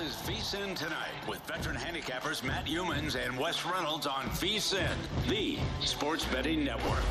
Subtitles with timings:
[0.00, 4.88] Is VSIN Tonight with veteran handicappers Matt Youmans and Wes Reynolds on VSIN,
[5.28, 7.02] the sports betting network.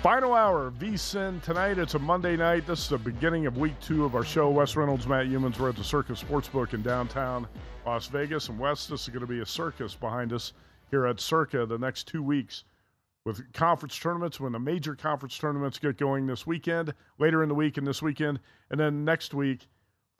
[0.00, 1.78] Final hour VSIN tonight.
[1.78, 2.68] It's a Monday night.
[2.68, 4.48] This is the beginning of week two of our show.
[4.50, 5.58] Wes Reynolds, Matt Youmans.
[5.58, 7.48] We're at the Circa Sportsbook in downtown
[7.84, 8.48] Las Vegas.
[8.48, 10.52] And Wes, this is going to be a circus behind us
[10.92, 12.62] here at Circa the next two weeks
[13.24, 17.54] with conference tournaments when the major conference tournaments get going this weekend, later in the
[17.54, 18.38] week and this weekend.
[18.70, 19.66] And then next week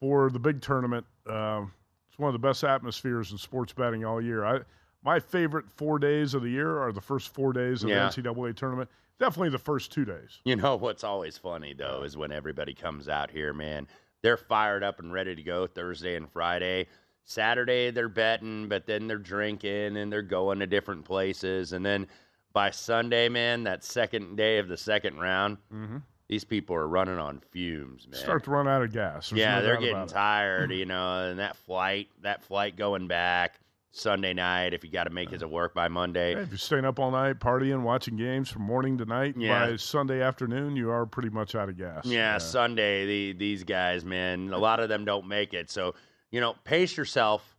[0.00, 1.04] for the big tournament.
[1.28, 1.65] Uh,
[2.09, 4.44] it's one of the best atmospheres in sports betting all year.
[4.44, 4.60] I,
[5.04, 8.09] my favorite four days of the year are the first four days of Yeah.
[8.09, 8.88] the NCAA tournament.
[9.21, 10.41] Definitely the first two days.
[10.44, 13.86] You know what's always funny though is when everybody comes out here, man.
[14.22, 16.86] They're fired up and ready to go Thursday and Friday.
[17.25, 21.72] Saturday they're betting, but then they're drinking and they're going to different places.
[21.72, 22.06] And then
[22.54, 26.03] by Sunday, man, that second day of the second round, Mhm.
[26.28, 28.19] these people are running on fumes, man.
[28.19, 29.28] Start to run out of gas.
[29.28, 30.09] There's yeah, no they're getting it.
[30.09, 33.59] tired, you know, and that flight, that flight going back
[33.91, 36.34] Sunday night, if you got to make it to work by Monday.
[36.34, 39.66] Hey, if you're staying up all night, partying, watching games from morning to night, Yeah.
[39.71, 42.04] by Sunday afternoon, you are pretty much out of gas.
[42.06, 45.71] Yeah, Sunday, the, these guys, man, a lot of them don't make it.
[45.71, 45.94] So,
[46.31, 47.53] you know, pace yourself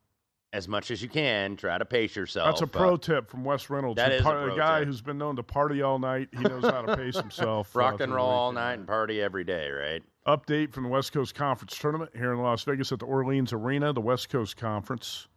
[0.56, 1.58] as much as you can.
[1.58, 2.48] Try to pace yourself.
[2.48, 3.98] That's a pro Uh, tip from Wes Reynolds.
[3.98, 4.88] that is a pro guy tip.
[4.88, 6.30] who's been known to party all night.
[6.32, 7.74] He knows how to pace himself.
[7.76, 10.02] uh, rock through and roll all night and party every day, right?
[10.26, 13.94] Update from the West Coast Conference Tournament here in Las Vegas at the Orleans Arena,
[13.94, 15.28] the West Coast Conference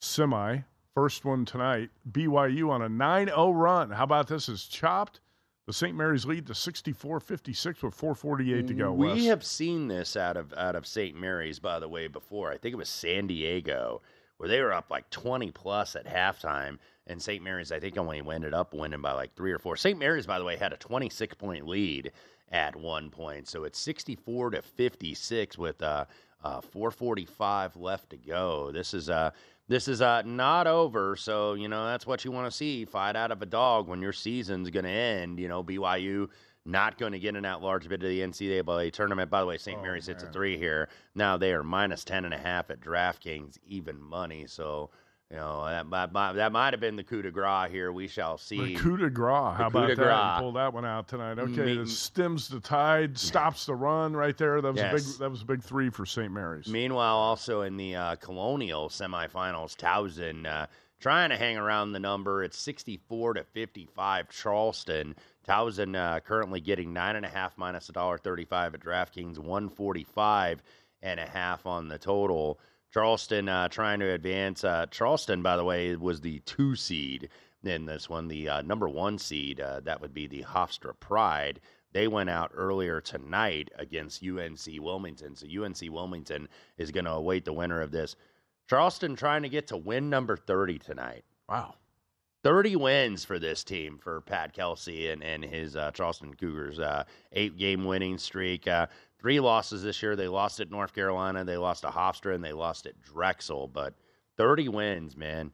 [0.00, 0.58] semi.
[0.94, 1.90] First one tonight.
[2.10, 3.90] BYU on a 9 0 run.
[3.90, 4.48] How about this?
[4.48, 5.20] Is chopped
[5.66, 5.96] the St.
[5.96, 8.92] Mary's lead to 64 56 with 448 to go.
[8.92, 11.16] We have seen this out of out of St.
[11.18, 12.50] Mary's, by the way, before.
[12.50, 14.02] I think it was San Diego,
[14.42, 17.44] where they were up like twenty plus at halftime, and St.
[17.44, 19.76] Mary's, I think, only ended up winning by like three or four.
[19.76, 19.96] St.
[19.96, 22.10] Mary's, by the way, had a twenty six point lead
[22.50, 26.06] at one point, so it's sixty four to fifty six with uh,
[26.42, 28.72] uh, four forty five left to go.
[28.72, 29.30] This is uh
[29.68, 32.84] this is uh, not over, so you know that's what you want to see.
[32.84, 35.38] Fight out of a dog when your season's going to end.
[35.38, 36.30] You know, BYU
[36.64, 39.30] not going to get in that large bid to the NCAA tournament.
[39.30, 39.82] By the way, St.
[39.82, 40.88] Mary's hits a three here.
[41.14, 44.46] Now they are minus ten and a half at DraftKings, even money.
[44.46, 44.90] So
[45.30, 47.90] you know that might, might- that might have been the coup de grace here.
[47.90, 48.74] We shall see.
[48.74, 49.56] The coup de grace.
[49.56, 50.36] How about that?
[50.36, 51.38] You Pull that one out tonight.
[51.38, 54.60] Okay, Me- it stems the tide, stops the run right there.
[54.60, 55.18] That was a big.
[55.18, 56.30] That was a big three for St.
[56.30, 56.68] Mary's.
[56.68, 60.66] Meanwhile, also in the uh, Colonial semifinals, Towson uh,
[61.00, 62.44] trying to hang around the number.
[62.44, 65.16] It's 64 to 55 Charleston.
[65.46, 70.62] Towson uh, currently getting nine and a half minus a dollar 35 at DraftKings, 145
[71.02, 72.60] and a half on the total.
[72.92, 74.64] Charleston uh, trying to advance.
[74.64, 77.30] Uh, Charleston, by the way, was the two seed
[77.64, 78.28] in this one.
[78.28, 81.60] The uh, number one seed, uh, that would be the Hofstra Pride.
[81.92, 85.36] They went out earlier tonight against UNC Wilmington.
[85.36, 86.48] So UNC Wilmington
[86.78, 88.16] is going to await the winner of this.
[88.68, 91.24] Charleston trying to get to win number 30 tonight.
[91.48, 91.74] Wow.
[92.42, 96.78] 30 wins for this team for Pat Kelsey and, and his uh, Charleston Cougars.
[96.78, 98.66] Uh, eight game winning streak.
[98.66, 98.86] Uh,
[99.20, 100.16] three losses this year.
[100.16, 103.68] They lost at North Carolina, they lost to Hofstra, and they lost at Drexel.
[103.68, 103.94] But
[104.36, 105.52] 30 wins, man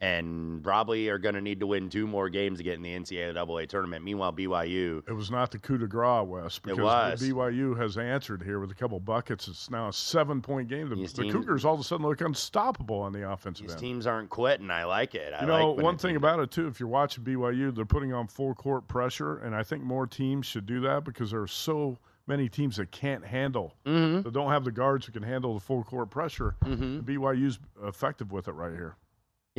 [0.00, 2.96] and probably are going to need to win two more games to get in the
[2.96, 4.02] NCAA tournament.
[4.02, 5.06] Meanwhile, BYU.
[5.06, 7.22] It was not the coup de grace, Wes, because it was.
[7.22, 9.46] BYU has answered here with a couple buckets.
[9.46, 10.88] It's now a seven point game.
[10.88, 13.80] The, the Cougars all of a sudden look unstoppable on the offensive these end.
[13.80, 14.70] teams aren't quitting.
[14.70, 15.34] I like it.
[15.34, 18.14] I you know, like one thing about it, too, if you're watching BYU, they're putting
[18.14, 21.46] on full court pressure, and I think more teams should do that because there are
[21.46, 24.22] so many teams that can't handle, mm-hmm.
[24.22, 26.54] that don't have the guards who can handle the full court pressure.
[26.64, 27.00] Mm-hmm.
[27.00, 28.96] BYU's effective with it right here.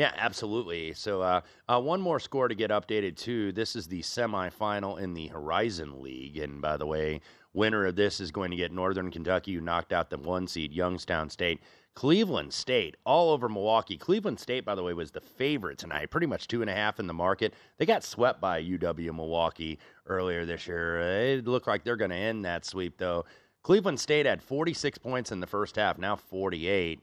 [0.02, 0.94] Yeah, absolutely.
[0.94, 3.52] So, uh, uh, one more score to get updated too.
[3.52, 7.22] This is the semifinal in the Horizon League, and by the way,
[7.54, 10.74] winner of this is going to get Northern Kentucky, who knocked out the one seed
[10.74, 11.62] Youngstown State.
[11.94, 13.96] Cleveland State all over Milwaukee.
[13.96, 17.00] Cleveland State, by the way, was the favorite tonight, pretty much two and a half
[17.00, 17.54] in the market.
[17.78, 19.78] They got swept by UW Milwaukee
[20.08, 21.00] earlier this year.
[21.00, 23.26] It looked like they're going to end that sweep, though.
[23.62, 27.00] Cleveland State had 46 points in the first half, now 48.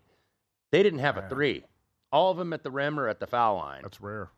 [0.72, 1.62] They didn't have a three.
[2.12, 3.82] All of them at the rim or at the foul line.
[3.82, 4.30] That's rare.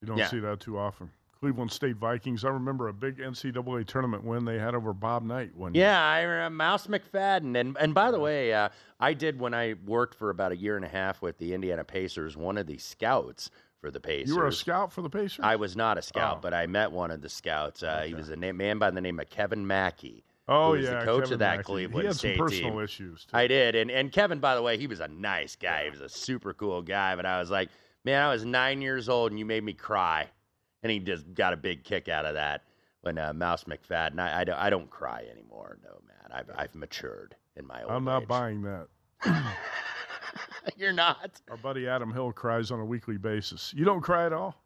[0.00, 0.26] You don't Yeah.
[0.28, 1.10] see that too often.
[1.38, 2.44] Cleveland State Vikings.
[2.44, 5.84] I remember a big NCAA tournament win they had over Bob Knight one year.
[5.84, 7.58] Yeah, I remember Mouse McFadden.
[7.58, 8.70] And and by the way, uh,
[9.00, 11.84] I did when I worked for about a year and a half with the Indiana
[11.84, 13.50] Pacers, one of the scouts
[13.82, 14.30] for the Pacers.
[14.30, 15.40] You were a scout for the Pacers?
[15.44, 16.40] I was not a scout, Oh.
[16.40, 17.82] but I met one of the scouts.
[17.82, 20.24] Uh, He was a na- man by the name of Kevin Mackey.
[20.48, 21.00] Oh, was yeah.
[21.00, 21.62] the coach Kevin of that Mackey.
[21.64, 22.80] Cleveland He had State some personal team.
[22.80, 23.24] issues.
[23.24, 23.36] Too.
[23.36, 25.84] I did, and and Kevin, by the way, he was a nice guy.
[25.84, 27.16] He was a super cool guy.
[27.16, 27.68] But I was like,
[28.04, 30.28] man, I was nine years old, and you made me cry,
[30.82, 32.62] and he just got a big kick out of that
[33.02, 34.18] when uh, Mouse McFadden.
[34.20, 36.30] I, I don't I don't cry anymore, no man.
[36.32, 38.28] I've I've matured in my old I'm not age.
[38.28, 38.88] buying that.
[40.76, 41.40] You're not.
[41.50, 43.72] Our buddy Adam Hill cries on a weekly basis.
[43.74, 44.60] You don't cry at all?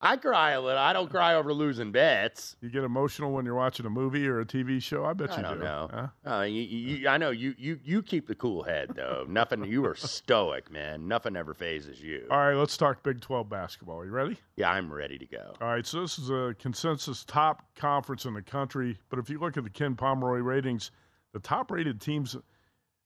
[0.00, 0.78] I cry a little.
[0.78, 2.54] I don't cry over losing bets.
[2.60, 5.04] You get emotional when you're watching a movie or a TV show?
[5.04, 5.64] I bet I you don't do.
[5.64, 5.90] know.
[6.24, 6.30] Huh?
[6.38, 9.24] Uh, you, you, I know you, you, you keep the cool head though.
[9.28, 9.64] Nothing.
[9.64, 11.08] You are stoic, man.
[11.08, 12.28] Nothing ever phases you.
[12.30, 14.04] All right, let's talk Big 12 basketball.
[14.04, 14.38] You ready?
[14.56, 15.54] Yeah, I'm ready to go.
[15.60, 18.98] All right, so this is a consensus top conference in the country.
[19.10, 20.92] But if you look at the Ken Pomeroy ratings,
[21.32, 22.36] the top rated teams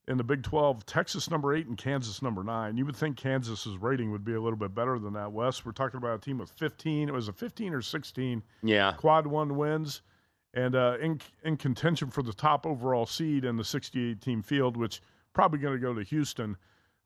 [0.09, 2.77] in the Big 12, Texas number eight and Kansas number nine.
[2.77, 5.65] You would think Kansas's rating would be a little bit better than that, Wes.
[5.65, 7.09] We're talking about a team with 15.
[7.09, 8.93] It was a 15 or 16 Yeah.
[8.97, 10.03] quad one wins
[10.55, 14.77] and uh, in, in contention for the top overall seed in the 68 team field,
[14.77, 15.01] which
[15.33, 16.57] probably going to go to Houston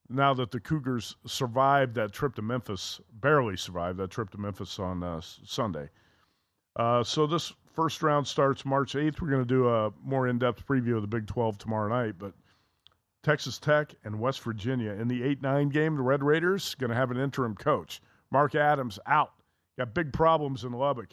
[0.09, 4.79] now that the Cougars survived that trip to Memphis, barely survived that trip to Memphis
[4.79, 5.89] on uh, Sunday.
[6.77, 9.21] Uh, so this first round starts March 8th.
[9.21, 12.15] We're going to do a more in depth preview of the Big 12 tomorrow night,
[12.19, 12.33] but
[13.26, 16.96] Texas Tech and West Virginia in the 8 9 game, the Red Raiders going to
[16.96, 18.00] have an interim coach.
[18.31, 19.32] Mark Adams out.
[19.76, 21.08] Got big problems in Lubbock.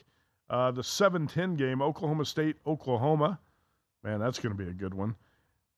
[0.47, 3.39] Uh, the 7 10 game, Oklahoma State, Oklahoma.
[4.03, 5.15] Man, that's going to be a good one.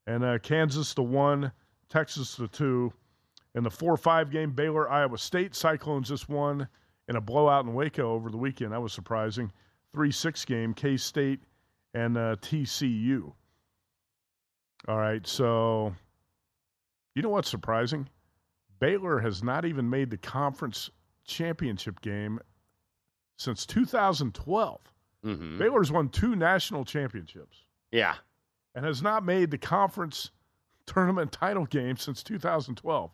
[0.07, 1.53] And uh, Kansas the 1,
[1.87, 2.91] Texas the 2.
[3.55, 5.55] In the 4 5 game, Baylor, Iowa State.
[5.55, 6.67] Cyclones just won
[7.07, 8.73] in a blowout in Waco over the weekend.
[8.73, 9.53] That was surprising.
[9.93, 11.39] 3 6 game, K State
[11.93, 13.31] and uh, TCU.
[14.89, 15.95] All right, so
[17.15, 18.07] you know what's surprising?
[18.79, 20.89] Baylor has not even made the conference
[21.25, 22.39] championship game
[23.37, 24.81] since 2012.
[25.25, 25.57] Mm-hmm.
[25.57, 28.15] Baylor's won two national championships Yeah.
[28.75, 30.29] and has not made the conference
[30.85, 33.11] tournament title game since 2012.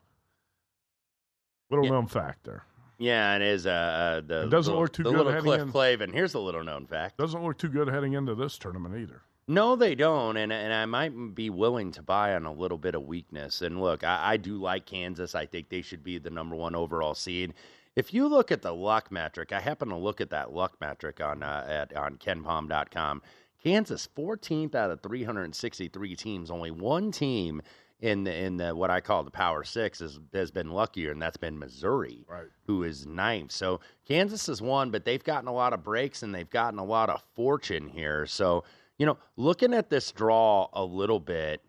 [1.69, 1.91] Little Yeah.
[1.91, 2.65] known fact there.
[2.97, 3.65] Yeah, it is.
[3.65, 5.71] Uh, uh, the It doesn't little, look too the good little Cliff in.
[5.71, 6.13] Clavin.
[6.13, 7.17] Here's a little known fact.
[7.17, 9.21] Doesn't look too good heading into this tournament either.
[9.51, 12.95] No, they don't, and and I might be willing to buy on a little bit
[12.95, 13.61] of weakness.
[13.61, 15.35] And look, I, I do like Kansas.
[15.35, 17.53] I think they should be the number one overall seed.
[17.97, 21.19] If you look at the luck metric, I happen to look at that luck metric
[21.19, 23.21] on uh, at on KenPom.com.
[23.61, 27.61] Kansas, 14th out of 363 teams, only one team
[27.99, 31.21] in the in the what I call the Power Six has has been luckier, and
[31.21, 32.47] that's been Missouri Right.
[32.67, 33.51] who is ninth.
[33.51, 36.85] So Kansas has won, but they've gotten a lot of breaks and they've gotten a
[36.85, 38.25] lot of fortune here.
[38.25, 38.63] So,
[39.01, 41.59] you know, looking at this draw a little bit,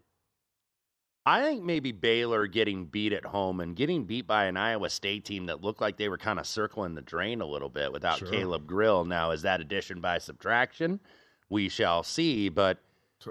[1.24, 5.24] I think maybe Baylor getting beat at home and getting beat by an Iowa State
[5.24, 8.18] team that looked like they were kind of circling the drain a little bit without
[8.18, 8.28] Sure.
[8.28, 9.06] Caleb Grill.
[9.06, 11.00] Now, is that addition by subtraction?
[11.48, 12.50] We shall see.
[12.50, 12.76] But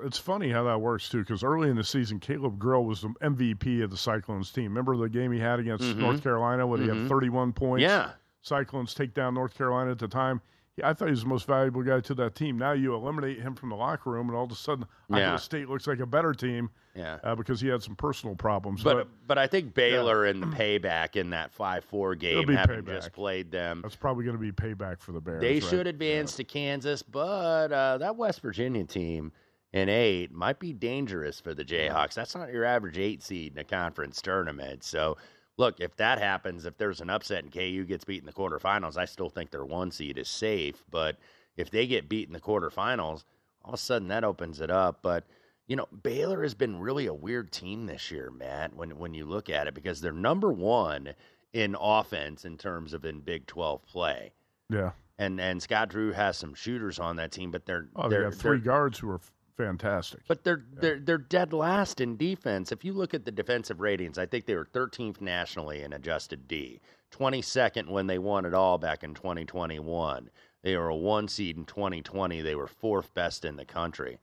[0.03, 3.13] it's funny how that works too, because early in the season, Caleb Grill was the
[3.22, 4.63] MVP of the Cyclones team.
[4.72, 5.98] Remember the game he had against Mhm.
[5.98, 7.01] North Carolina when he Mhm.
[7.01, 7.84] had 31 points?
[7.84, 10.41] yeah, Cyclones take down North Carolina at the time.
[10.83, 12.57] I thought he was the most valuable guy to that team.
[12.57, 15.29] Now you eliminate him from the locker room, and all of a sudden, Yeah.
[15.29, 17.19] Iowa State looks like a better team Yeah.
[17.23, 18.83] uh, because he had some personal problems.
[18.83, 22.81] But But, but I think Baylor in the payback in that five four game, having
[22.83, 22.85] payback.
[22.95, 25.41] just played them, that's probably going to be payback for the Bears.
[25.41, 25.63] they right?
[25.63, 27.01] should advance to Kansas.
[27.03, 29.31] But uh, that West Virginia team
[29.73, 32.13] in eight might be dangerous for the Jayhawks.
[32.13, 34.83] That's not your average eight seed in a conference tournament.
[34.83, 35.17] So.
[35.58, 38.98] Look, if that happens, if there's an upset and KU gets beat in the quarterfinals,
[38.98, 40.84] I still think their one seed is safe.
[40.89, 41.17] But
[41.58, 43.25] if they get beat in the quarterfinals,
[43.63, 45.00] all of a sudden that opens it up.
[45.01, 45.25] But
[45.67, 49.25] you know, Baylor has been really a weird team this year, Matt, when when you
[49.25, 51.13] look at it, because they're number one
[51.53, 54.31] in offense in terms of in Big Twelve play.
[54.70, 54.91] Yeah.
[55.20, 58.58] And and Scott Drew has some shooters on that team, but they're Oh, they three
[58.58, 59.20] they're- guards who are
[59.58, 60.22] fantastic.
[60.27, 62.72] but they're they're they're dead last in defense.
[62.72, 66.48] If you look at the defensive ratings, I think they were 13th nationally in adjusted
[66.48, 66.79] D,
[67.12, 70.29] 22nd when they won it all back in 2021.
[70.63, 72.41] They were a one seed in 2020.
[72.41, 74.20] They were fourth best in the country.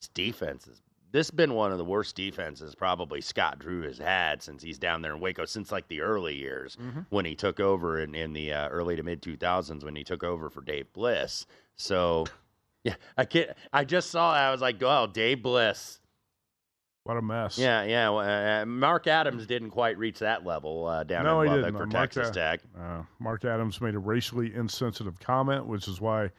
[0.00, 0.80] This defense is
[1.12, 4.78] this has been one of the worst defenses probably Scott Drew has had since he's
[4.78, 6.76] down there in Waco since like the early years
[7.10, 10.22] when he took over in in the uh, early to mid 2000s when he took
[10.22, 11.46] over for Dave Bliss.
[11.76, 12.26] So
[12.86, 13.50] yeah, I can't.
[13.72, 14.32] I just saw.
[14.32, 16.00] I was like, "Oh, Dave Bliss."
[17.04, 17.56] what a mess.
[17.56, 18.08] Yeah, yeah.
[18.08, 21.76] well, Uh, Mark Adams didn't quite reach that level uh, down No, in Lubbock didn't.
[21.76, 22.60] Uh, Mark Texas A- Tech.
[22.76, 26.30] Uh, Mark Adams made a racially insensitive comment, which is why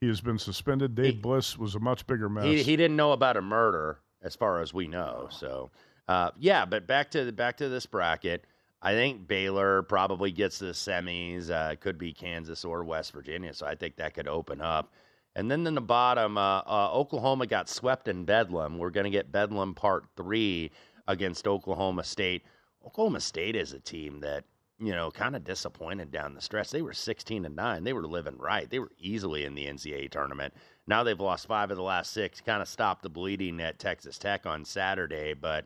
[0.00, 0.94] he has been suspended.
[0.94, 2.44] Dave He- Bliss was a much bigger mess.
[2.44, 5.28] He he didn't know about a murder, as far as we know.
[5.30, 5.70] So,
[6.08, 6.64] uh, yeah.
[6.64, 8.46] But back to the back to this bracket.
[8.80, 11.50] I think Baylor probably gets to the semis.
[11.50, 13.52] Uh, it could be Kansas or West Virginia.
[13.54, 14.92] So I think that could open up.
[15.36, 18.78] And then in the bottom, uh, uh, Oklahoma got swept in Bedlam.
[18.78, 20.70] We're going to get Bedlam Part Three
[21.08, 22.44] against Oklahoma State.
[22.86, 24.44] Oklahoma State is a team that
[24.78, 26.70] you know kind of disappointed down the stretch.
[26.70, 27.84] They were 16 and nine.
[27.84, 28.70] They were living right.
[28.70, 30.54] They were easily in the NCAA tournament.
[30.86, 32.40] Now they've lost five of the last six.
[32.40, 35.64] Kind of stopped the bleeding at Texas Tech on Saturday, but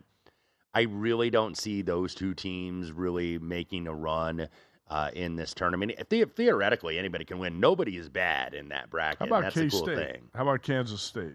[0.75, 4.49] I really don't see those two teams really making a run
[4.91, 5.93] uh, in this tournament.
[6.09, 7.61] The- theoretically, anybody can win.
[7.61, 9.21] Nobody is bad in that bracket.
[9.21, 9.97] How about That's K a cool State?
[9.97, 10.29] thing.
[10.35, 11.35] How about Kansas State?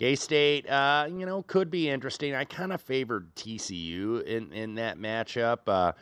[0.00, 2.34] K State, uh, you know, could be interesting.
[2.34, 5.60] I kind of favored TCU in, in that matchup.
[5.68, 5.92] Uh,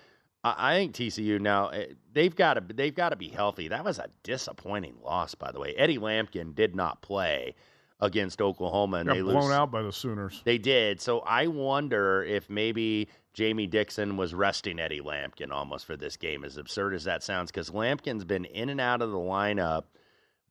[0.43, 3.69] I, I think TCU now eh, they've got to they've got to be healthy.
[3.69, 5.75] That was a disappointing loss, by the way.
[5.77, 7.55] Eddie Lampkin did not play
[8.01, 9.53] against Oklahoma, and Got they blown lose.
[9.53, 10.41] out by the Sooners.
[10.45, 11.01] They did.
[11.01, 16.45] So I wonder if maybe Jamie Dixon was resting Eddie Lampkin almost for this game,
[16.45, 19.85] as absurd as that sounds, because Lampkin's been in and out of the lineup.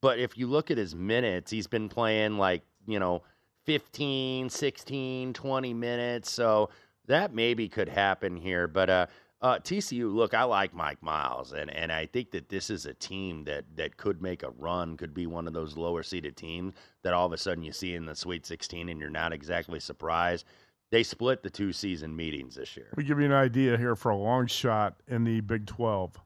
[0.01, 3.21] But if you look at his minutes, he's been playing like, you know,
[3.65, 6.31] 15, 16, 20 minutes.
[6.31, 6.69] So
[7.05, 8.67] that maybe could happen here.
[8.67, 9.07] But uh,
[9.41, 12.93] uh, TCU, look, I like Mike Miles, and, and I think that this is a
[12.93, 16.73] team that, that could make a run, could be one of those lower seeded teams
[17.03, 19.79] that all of a sudden you see in the Sweet 16 and you're not exactly
[19.79, 20.45] surprised.
[20.91, 22.87] They split the two season meetings this year.
[22.91, 26.19] Let me give you an idea here for a long shot in the Big 12.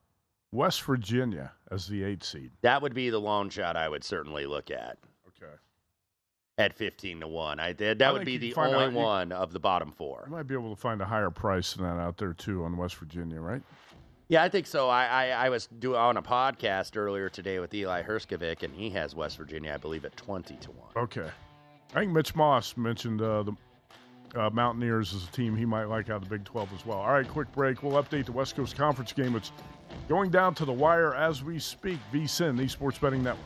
[0.51, 2.51] West Virginia as the eight seed.
[2.61, 5.53] That would be the long shot I would certainly look at Okay.
[6.57, 7.59] at 15 to 1.
[7.59, 7.73] I.
[7.73, 10.23] That I would be the only out- you- one of the bottom four.
[10.25, 12.77] I might be able to find a higher price than that out there too on
[12.77, 13.61] West Virginia, right?
[14.29, 14.89] Yeah, I think so.
[14.89, 18.89] I, I, I was doing on a podcast earlier today with Eli Hershkovich, and he
[18.91, 20.87] has West Virginia, I believe, at 20 to 1.
[20.95, 21.29] Okay.
[21.93, 23.53] I think Mitch Moss mentioned uh, the
[24.35, 26.99] uh, Mountaineers as a team he might like out of the Big 12 as well.
[26.99, 27.83] All right, quick break.
[27.83, 29.35] We'll update the West Coast Conference game.
[29.35, 29.51] It's
[30.07, 31.99] going down to the wire as we speak.
[32.13, 33.45] VSIN, the Sports Betting Network.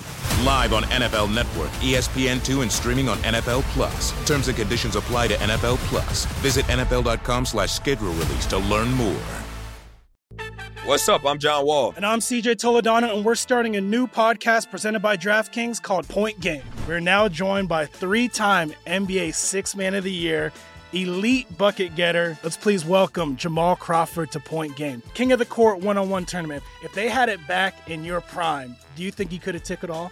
[0.45, 4.11] Live on NFL Network, ESPN2, and streaming on NFL Plus.
[4.25, 6.25] Terms and conditions apply to NFL Plus.
[6.41, 9.21] Visit NFL.com slash schedule release to learn more.
[10.83, 11.23] What's up?
[11.25, 11.93] I'm John Wall.
[11.95, 16.39] And I'm CJ Toledano, and we're starting a new podcast presented by DraftKings called Point
[16.39, 16.63] Game.
[16.87, 20.51] We're now joined by three time NBA Six Man of the Year
[20.93, 22.37] elite bucket getter.
[22.43, 25.01] Let's please welcome Jamal Crawford to Point Game.
[25.13, 26.63] King of the Court one on one tournament.
[26.83, 29.83] If they had it back in your prime, do you think he could have took
[29.83, 30.11] it all?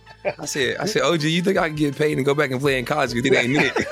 [0.25, 2.59] I said, I said, OG, you think I can get paid and go back and
[2.59, 3.87] play in college because it ain't it.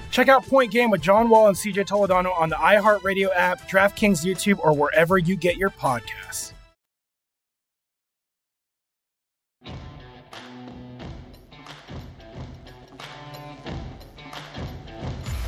[0.10, 4.24] Check out Point Game with John Wall and CJ Toledano on the iHeartRadio app, DraftKings
[4.24, 6.52] YouTube, or wherever you get your podcasts.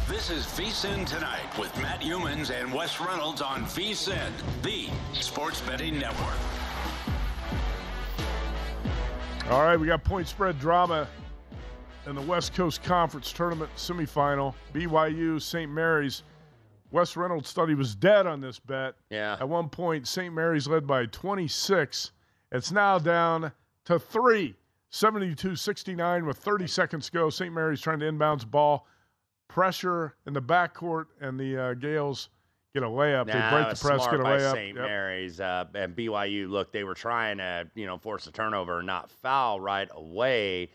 [0.09, 4.89] This is VSIN Tonight with Matt Youmans and Wes Reynolds on VSIN, the
[5.21, 6.35] sports betting network.
[9.49, 11.07] All right, we got point spread drama
[12.07, 14.55] in the West Coast Conference Tournament semifinal.
[14.75, 15.71] BYU St.
[15.71, 16.25] Mary's.
[16.91, 18.97] Wes Reynolds thought he was dead on this bet.
[19.09, 19.37] Yeah.
[19.39, 20.35] At one point, St.
[20.35, 22.11] Mary's led by 26.
[22.51, 23.53] It's now down
[23.85, 24.57] to three.
[24.91, 27.31] 72 69 with 30 seconds to go.
[27.31, 27.53] St.
[27.53, 28.89] Mary's trying to inbounds the ball.
[29.47, 32.31] Pressure in the backcourt, and the uh, Gales
[32.81, 33.27] get a layup.
[33.27, 34.53] Nah, they break the press, smart get a by layup.
[34.53, 34.77] St.
[34.77, 34.85] Yep.
[34.87, 36.49] Mary's uh, and BYU.
[36.49, 40.71] Look, they were trying to you know force a turnover, and not foul right away.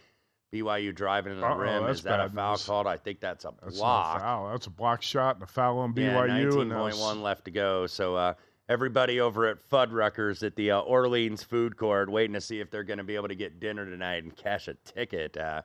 [0.54, 1.86] BYU driving in the Uh-oh, rim.
[1.86, 2.66] Is that a foul news.
[2.66, 2.86] called?
[2.86, 4.18] I think that's a That's block.
[4.18, 4.50] a foul.
[4.52, 6.60] That's a block shot and a foul on Yeah, BYU.
[6.62, 7.88] and now 19.1 left to go.
[7.88, 8.34] So uh,
[8.68, 12.84] everybody over at Fuddruckers at the uh, Orleans Food Court waiting to see if they're
[12.84, 15.62] going to be able to get dinner tonight and cash a ticket uh,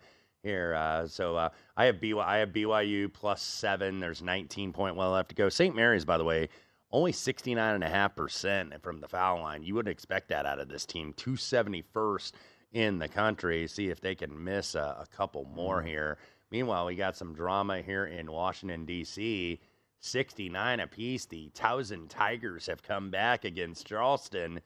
[0.47, 0.75] here.
[0.75, 4.01] Uh, so uh, I have BYU, I have BYU plus seven.
[4.01, 5.49] There's 19.1 left to go.
[5.49, 5.75] St.
[5.75, 6.49] Mary's, by the way,
[6.93, 9.63] only 69.5% from the foul line.
[9.63, 11.13] You wouldn't expect that out of this team.
[11.17, 12.33] 271st
[12.73, 13.67] in the country.
[13.67, 16.19] See if they can miss a, a couple more here.
[16.51, 19.61] Meanwhile, we got some drama here in Washington, D.C.
[19.99, 21.27] 69 apiece.
[21.27, 24.61] The Towson Tigers have come back against Charleston.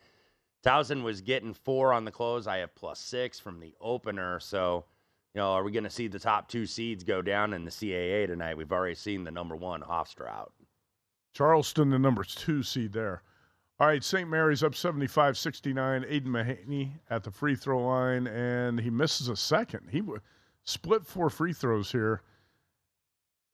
[0.62, 2.46] Towson was getting four on the close.
[2.46, 4.40] I have plus six from the opener.
[4.40, 4.84] So,
[5.34, 7.70] you know, are we going to see the top two seeds go down in the
[7.70, 8.56] CAA tonight?
[8.56, 10.52] We've already seen the number one Hofstra out.
[11.34, 13.22] Charleston, the number two seed there.
[13.78, 14.28] All right, St.
[14.28, 16.04] Mary's up 75 69.
[16.06, 19.88] Aidan Mahaney at the free throw line, and he misses a second.
[19.90, 20.20] He w-
[20.64, 22.20] split four free throws here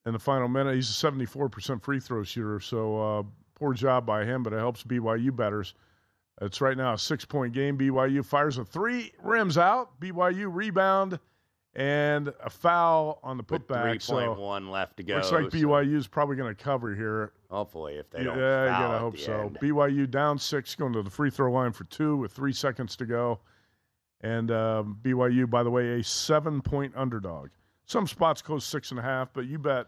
[0.05, 0.75] in the final minute.
[0.75, 3.23] He's a 74% free throw shooter, so uh,
[3.55, 5.75] poor job by him, but it helps BYU betters.
[6.41, 7.79] It's right now a six point game.
[7.79, 10.01] BYU fires a three, rims out.
[10.01, 11.21] BYU rebound
[11.77, 14.01] and a foul on the putback.
[14.01, 15.17] So one left to go.
[15.17, 17.33] looks like so BYU is probably going to cover here.
[17.51, 19.41] hopefully, if they Yeah, don't you gotta at hope so.
[19.43, 19.59] end.
[19.61, 23.05] BYU down six, going to the free throw line for two with three seconds to
[23.05, 23.41] go,
[24.23, 27.51] and um, BYU, by the way, a seven-point underdog.
[27.85, 29.87] Some spots close six and a half, but you bet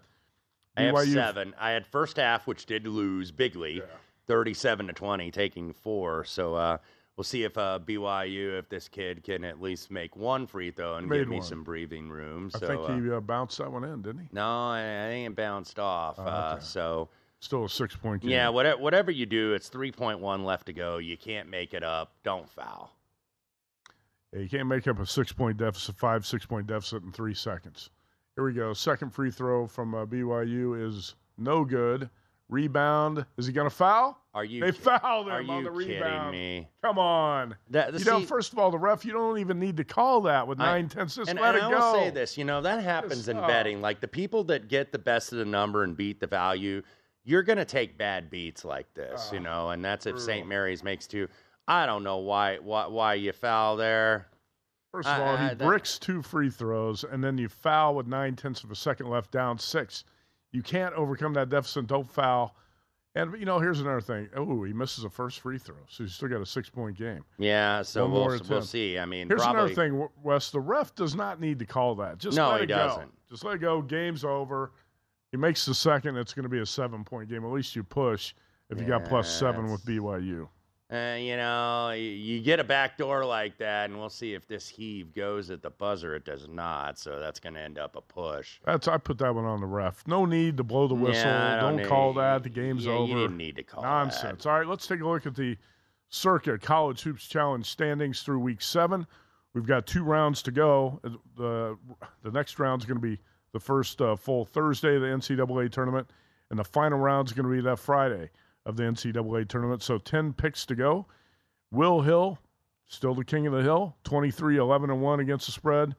[0.77, 1.55] I have seven.
[1.59, 3.83] I had first half, which did lose bigly,
[4.27, 6.25] thirty-seven to twenty, taking four.
[6.25, 6.79] So uh,
[7.19, 10.95] we'll see if uh, BYU, if this kid can at least make one free throw
[10.95, 12.49] and Made give me some breathing room.
[12.55, 14.29] I So think uh, he uh, bounced that one in, didn't he?
[14.33, 16.15] no, I, I ain't bounced off.
[16.19, 16.65] Oh, uh, okay.
[16.65, 17.09] so
[17.41, 18.31] Still a six-point game.
[18.31, 20.99] yeah, whatever, whatever you do, it's three point one left to go.
[20.99, 22.13] You can't make it up.
[22.25, 22.93] Don't foul.
[24.33, 27.91] Yeah, you can't make up a six-point deficit, five six-point deficit in three seconds.
[28.37, 28.73] Here we go.
[28.73, 32.09] Second free throw from uh, BYU is no good.
[32.49, 33.25] Rebound.
[33.37, 34.21] Is he going to foul?
[34.39, 34.61] Are you?
[34.61, 36.31] They fouled Are him on you the kidding rebound.
[36.31, 36.69] me?
[36.81, 37.57] Come on.
[37.71, 40.47] That, You know, first of all, the ref, you don't even need to call that
[40.47, 41.17] with I- nine tenths.
[41.17, 41.77] Just and, let and it I go.
[41.77, 43.49] will say this, you know, that happens in Just, oh.
[43.49, 43.81] betting.
[43.81, 46.83] Like the people that get the best of the number and beat the value,
[47.25, 50.21] you're going to take bad beats like this, you Oh, know, and that's if.
[50.21, 50.47] St.
[50.47, 51.27] Mary's makes two.
[51.67, 54.29] I don't know why why, why you foul there.
[54.93, 57.97] First of I- all, I- he that- bricks two free throws, and then you foul
[57.97, 60.05] with nine tenths of a second left, down six.
[60.53, 61.89] You can't overcome that deficit.
[61.89, 62.55] Don't foul.
[63.19, 64.29] And you know, here's another thing.
[64.37, 67.25] Oh, he misses a first free throw, so he's still got a six point game.
[67.37, 68.97] Yeah, so One we'll, we'll see.
[68.97, 70.53] I mean, Here's probably, another thing, Wes.
[70.53, 72.19] The ref does not need to call that.
[72.19, 73.11] Just No, let he it doesn't.
[73.29, 73.83] Just let it go.
[73.83, 74.71] Game's over.
[75.33, 76.17] He makes the second.
[76.17, 77.45] It's going to be a seven point game.
[77.45, 78.35] At least you push
[78.71, 80.49] if you got plus seven with BYU.
[80.91, 84.47] Uh, you know, you, you get a back door like that, and we'll see if
[84.49, 86.15] this heave goes at the buzzer.
[86.15, 88.59] It does not, so that's going to end up a push.
[88.65, 90.03] That's I put that one on the ref.
[90.07, 91.23] No need to blow the whistle.
[91.25, 92.43] Yeah, don't don't call that.
[92.43, 93.15] The game's yeah, you over.
[93.15, 93.89] didn't need to call that.
[93.89, 94.47] Nonsense.
[94.47, 95.59] All right, let's take a look at the
[96.09, 99.07] Circa College Hoops Challenge standings through week seven.
[99.53, 101.01] We've got two rounds to go.
[101.05, 101.79] Uh, The
[102.23, 103.19] the next round is going to be
[103.53, 106.09] the first uh, full Thursday of the NCAA tournament,
[106.49, 108.31] and the final round is going to be that Friday
[108.69, 109.83] of the NCAA tournament.
[109.83, 111.07] So ten picks to go.
[111.73, 112.39] Will Hill,
[112.87, 115.97] still the king of the hill, 23 11 and 1 against the spread,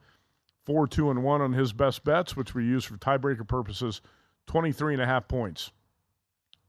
[0.64, 4.00] 4 2 and 1 on his best bets, which we use for tiebreaker purposes,
[4.46, 5.72] 23 and a half points.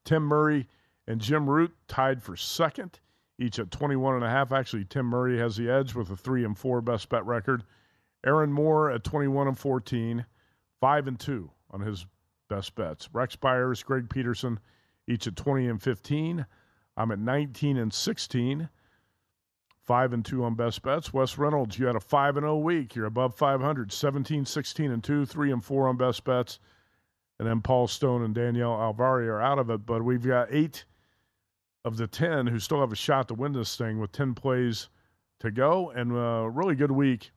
[0.03, 0.67] Tim Murray
[1.07, 2.99] and Jim Root tied for second,
[3.37, 4.51] each at 21 and a half.
[4.51, 7.63] Actually, Tim Murray has the edge with a 3 and 4 best bet record.
[8.25, 10.25] Aaron Moore at 21 and 14,
[10.79, 12.05] 5 and 2 on his
[12.49, 13.09] best bets.
[13.13, 14.59] Rex Beyers, Greg Peterson,
[15.11, 16.45] each at 20 and 15.
[16.97, 18.69] I'm at 19 and 16.
[19.83, 21.11] Five and two on best bets.
[21.11, 22.95] Wes Reynolds, you had a five and zero week.
[22.95, 23.91] You're above 500.
[23.91, 26.59] 17, 16 and two, three and four on best bets.
[27.39, 29.85] And then Paul Stone and Danielle Alvari are out of it.
[29.85, 30.85] But we've got eight
[31.83, 34.89] of the 10 who still have a shot to win this thing with 10 plays
[35.39, 35.89] to go.
[35.89, 37.31] And a really good week.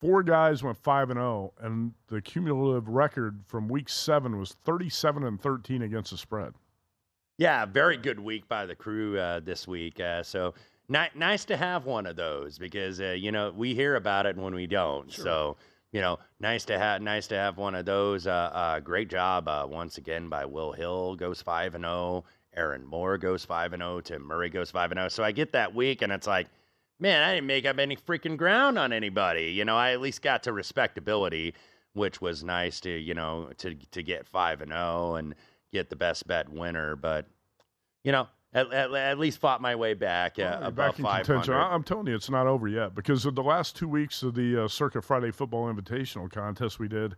[0.00, 5.24] Four guys went 5 and 0, and the cumulative record from week seven was 37
[5.24, 6.54] and 13 against the spread.
[7.38, 10.00] Yeah, very good week by the crew uh, this week.
[10.00, 10.54] Uh, so
[10.88, 14.36] ni- nice to have one of those because uh, you know we hear about it
[14.36, 15.12] when we don't.
[15.12, 15.56] So
[15.92, 18.26] you know, nice to have nice to have one of those.
[18.26, 22.24] Uh, uh, great job uh, once again by Will Hill goes five and zero.
[22.56, 24.00] Aaron Moore goes five and zero.
[24.00, 25.08] Tim Murray goes five and zero.
[25.08, 26.48] So I get that week, and it's like,
[26.98, 29.52] man, I didn't make up any freaking ground on anybody.
[29.52, 31.54] You know, I at least got to respectability,
[31.92, 35.36] which was nice to you know to to get five and zero and
[35.72, 36.96] get the best bet winner.
[36.96, 37.26] But
[38.04, 41.04] you know, at, at, at least fought my way back uh, You're above back in
[41.04, 41.52] five contention.
[41.54, 41.66] hundred.
[41.66, 44.34] I- I'm telling you, it's not over yet because of the last two weeks of
[44.34, 47.16] the uh, Circa Friday Football Invitational contest we did,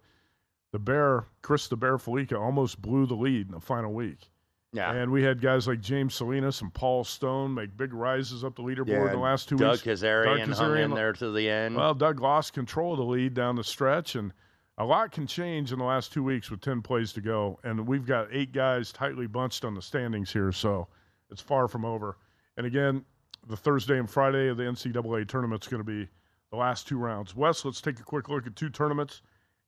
[0.73, 4.31] the Bear, Chris the Bear Fallica, almost blew the lead in the final week.
[4.73, 4.93] Yeah.
[4.93, 8.63] And we had guys like James Salinas and Paul Stone make big rises up the
[8.63, 9.83] leaderboard in the last two Doug weeks.
[10.03, 11.75] Kezirian hung in Kezirian- there to the end.
[11.75, 14.33] Well, Doug lost control of the lead down the stretch, and
[14.81, 17.61] a lot can change in the last two weeks with 10 plays to go.
[17.65, 20.89] And we've got eight guys tightly bunched on the standings here, so
[21.31, 22.17] it's far from over.
[22.57, 23.05] And again,
[23.47, 26.09] the Thursday and Friday of the NCAA tournament is going to be
[26.51, 27.37] the last two rounds.
[27.37, 29.21] Wes, let's take a quick look at two tournaments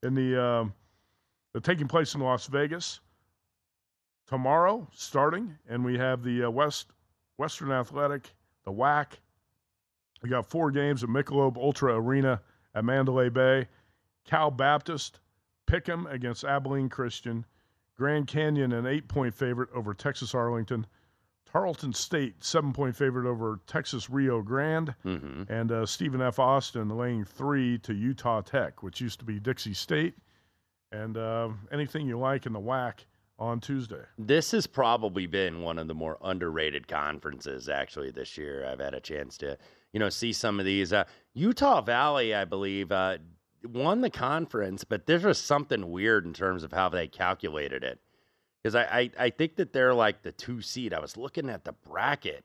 [0.03, 0.73] in the um,
[1.63, 3.01] taking place in Las Vegas
[4.27, 6.87] tomorrow, starting, and we have the uh, West
[7.37, 9.09] Western Athletic, the WAC.
[10.23, 12.41] We got four games at Michelob Ultra Arena
[12.75, 13.69] at Mandalay Bay.
[14.25, 15.21] Cal Baptist,
[15.67, 17.45] pick'em against Abilene Christian.
[17.97, 20.87] Grand Canyon, an eight point favorite over Texas Arlington.
[21.51, 24.95] Tarleton State, seven point favorite over Texas Rio Grande.
[25.05, 25.53] Mm-hmm.
[25.53, 26.39] And uh, Stephen F.
[26.39, 30.15] Austin laying three to Utah Tech, which used to be Dixie State.
[30.91, 33.05] And uh, anything you like in the WAC
[33.39, 34.03] on Tuesday.
[34.19, 38.67] This has probably been one of the more underrated conferences actually this year.
[38.67, 39.59] I've had a chance to,
[39.93, 40.93] you know, see some of these.
[40.93, 41.05] Uh,
[41.35, 43.19] Utah Valley, I believe, uh,
[43.65, 48.01] won the conference, but there's just something weird in terms of how they calculated it.
[48.63, 50.95] Because I, I, I think that they're like the two seed.
[50.95, 52.45] I was looking at the bracket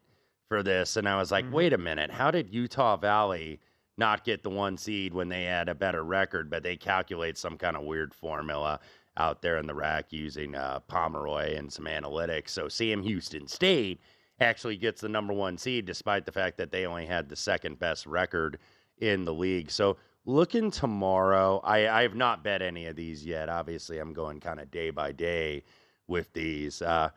[0.49, 3.60] for this, and I was like, wait a minute, how did Utah Valley
[3.97, 7.58] not get the one seed when they had a better record, but they calculate some
[7.58, 8.80] kind of weird formula
[9.17, 12.49] out there in the rack using uh, Pomeroy and some analytics.
[12.49, 13.99] So Sam Houston State
[14.39, 17.80] actually gets the number one seed, despite the fact that they only had the second
[17.80, 18.60] best record
[18.99, 19.71] in the league.
[19.71, 19.97] So
[20.28, 23.50] looking tomorrow, I, I have not bet any of these yet.
[23.50, 25.63] Obviously, I'm going kind of day by day
[26.06, 26.82] with these.
[26.82, 27.10] Uh,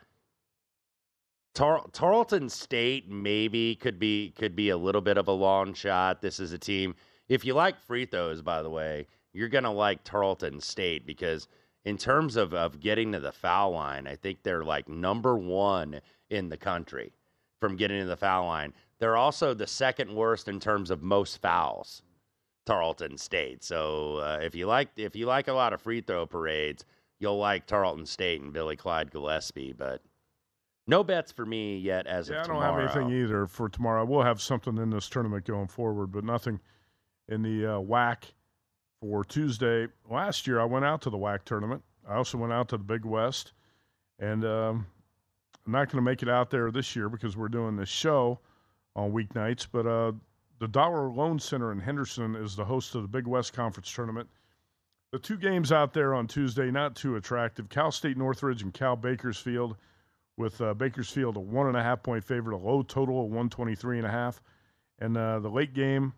[1.53, 6.23] Tar- Tarleton State maybe could be could be a little bit of a long shot.
[6.23, 6.95] This is a team.
[7.29, 11.49] If you like free throws, by the way, you're gonna like Tarleton State because
[11.85, 16.01] in terms of of getting to the foul line, I think they're like number one
[16.31, 17.13] in the country
[17.61, 18.73] from getting to the foul line.
[19.01, 22.03] They're also the second worst in terms of most fouls.
[22.71, 23.65] Tarleton State.
[23.65, 26.85] So uh, if you like if you like a lot of free throw parades,
[27.19, 29.77] you'll like Tarleton State and Billy Clyde Gillispie.
[29.77, 30.03] But
[30.87, 34.05] no bets for me yet as Yeah, I of don't have anything either for tomorrow.
[34.05, 36.61] We'll have something in this tournament going forward, but nothing
[37.29, 38.23] in the uh, WAC
[39.01, 39.89] for Tuesday.
[40.09, 41.83] Last year, I went out to the WAC tournament.
[42.09, 43.53] I also went out to the Big West,
[44.21, 44.87] and um,
[45.67, 48.39] I'm not going to make it out there this year because we're doing this show
[48.95, 49.67] on weeknights.
[49.71, 50.13] But uh,
[50.61, 54.29] the Dollar Loan Center in Henderson is the host of the Big West Conference tournament.
[55.11, 57.69] The two games out there on Tuesday, not too attractive.
[57.71, 59.77] Cal State Northridge and Cal Bakersfield,
[60.37, 63.99] with uh, Bakersfield a one and a half point favorite, a low total of 123
[63.99, 64.41] and a half.
[64.99, 66.13] And uh, the late game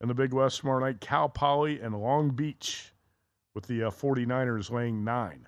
[0.00, 2.92] in the Big West tomorrow night, Cal Poly and Long Beach,
[3.54, 5.46] with the uh, 49ers laying nine.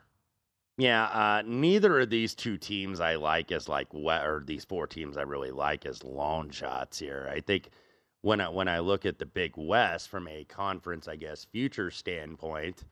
[0.79, 5.17] Yeah, uh, neither of these two teams I like as like or these four teams
[5.17, 7.29] I really like as long shots here.
[7.31, 7.69] I think
[8.23, 11.91] when I when I look at the Big West from a conference, I guess, future
[11.91, 12.85] standpoint,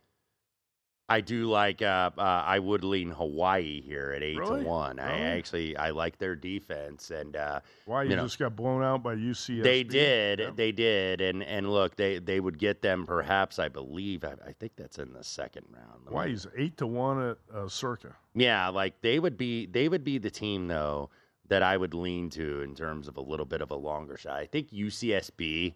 [1.09, 1.83] I do like.
[1.83, 4.63] Uh, uh, I would lean Hawaii here at eight Really?
[4.63, 4.99] to one.
[5.01, 8.83] I actually I like their defense, and uh, Why you, you know, just got blown
[8.83, 9.63] out by UCSB?
[9.63, 13.59] they did, they did, and and look, they they would get them perhaps.
[13.59, 16.09] I believe I, I think that's in the second round.
[16.09, 18.15] Why he's eight to one at uh, Circa?
[18.35, 21.11] yeah, like they would be they would be the team though
[21.51, 24.39] that I would lean to in terms of a little bit of a longer shot.
[24.39, 25.75] I think UCSB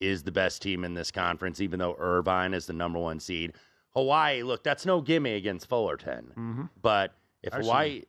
[0.00, 3.54] is the best team in this conference, even though Irvine is the number one seed.
[3.94, 6.32] Hawaii, look, that's no gimme against Fullerton.
[6.36, 6.70] Mhm.
[6.82, 8.02] But if Actually, Hawaii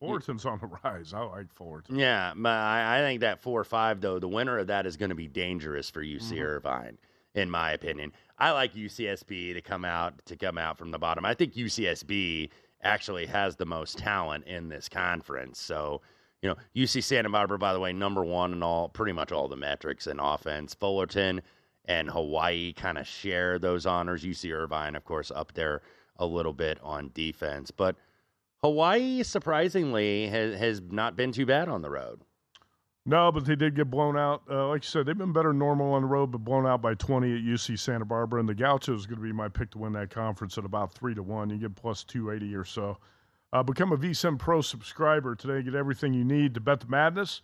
[0.00, 1.12] Fullerton's on the rise.
[1.14, 1.98] I like Fullerton.
[1.98, 4.96] yeah, but I, I think that four or five though, the winner of that is
[4.96, 6.42] going to be dangerous for UC Mm-hmm.
[6.42, 6.98] Irvine,
[7.34, 8.12] in my opinion.
[8.38, 11.24] I like UCSB to come out to come out from the bottom.
[11.24, 12.50] I think UCSB
[12.82, 15.58] actually has the most talent in this conference.
[15.60, 16.02] So,
[16.42, 19.48] you know, UC Santa Barbara, by the way, number one in all pretty much all
[19.48, 20.74] the metrics in offense.
[20.74, 21.42] Fullerton
[21.86, 24.24] and Hawaii kind of share those honors.
[24.24, 25.82] UC Irvine, of course, up there
[26.16, 27.96] a little bit on defense, but.
[28.62, 32.22] Hawaii, surprisingly, has, has not been too bad on the road.
[33.08, 34.42] No, but they did get blown out.
[34.50, 36.94] Uh, like you said, they've been better normal on the road, but blown out by
[36.94, 38.40] 20 at UC Santa Barbara.
[38.40, 40.92] And the Gauchos is going to be my pick to win that conference at about
[40.92, 41.50] 3 to 1.
[41.50, 42.98] You get plus 280 or so.
[43.52, 45.62] Uh, become a VSIN Pro subscriber today.
[45.62, 47.42] Get everything you need to bet the madness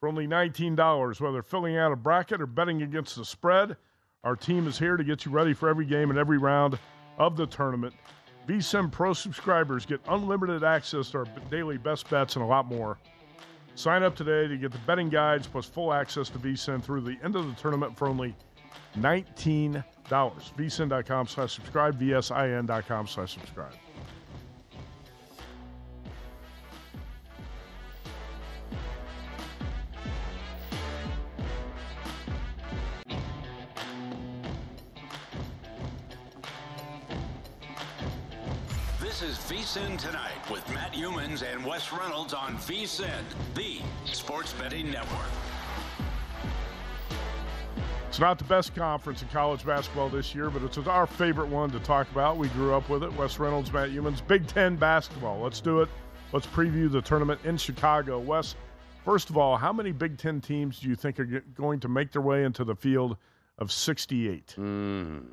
[0.00, 1.20] for only $19.
[1.20, 3.76] Whether filling out a bracket or betting against the spread,
[4.24, 6.78] our team is here to get you ready for every game and every round
[7.18, 7.94] of the tournament.
[8.48, 12.98] VSIN Pro subscribers get unlimited access to our daily best bets and a lot more.
[13.74, 17.16] Sign up today to get the betting guides plus full access to VSIN through the
[17.24, 18.34] end of the tournament for only
[18.98, 19.82] $19.
[20.04, 23.72] VSIN.com slash subscribe, VSIN.com slash subscribe.
[39.24, 43.22] Is VSIN Tonight with Matt Youmans and Wes Reynolds on VSIN,
[43.54, 45.30] the sports betting network.
[48.06, 51.70] It's not the best conference in college basketball this year, but it's our favorite one
[51.70, 52.36] to talk about.
[52.36, 53.10] We grew up with it.
[53.14, 55.40] Wes Reynolds, Matt Youmans, Big Ten basketball.
[55.40, 55.88] Let's do it.
[56.34, 58.18] Let's preview the tournament in Chicago.
[58.18, 58.56] Wes,
[59.06, 62.12] first of all, how many Big Ten teams do you think are going to make
[62.12, 63.16] their way into the field
[63.56, 64.54] of 68?
[64.58, 65.24] Mm.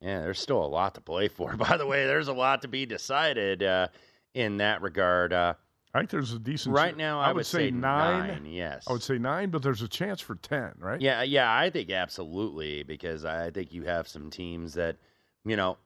[0.00, 1.56] Yeah, there's still a lot to play for.
[1.56, 3.88] By the way, there's a lot to be decided uh,
[4.34, 5.32] in that regard.
[5.32, 5.54] Uh,
[5.94, 7.20] I think there's a decent right ch- now.
[7.20, 8.28] I, would say nine.
[8.28, 8.46] nine.
[8.46, 11.00] Yes, I would say nine, but there's a chance for 10, right?
[11.00, 14.96] Yeah, yeah, I think absolutely because I think you have some teams that,
[15.44, 15.78] you know,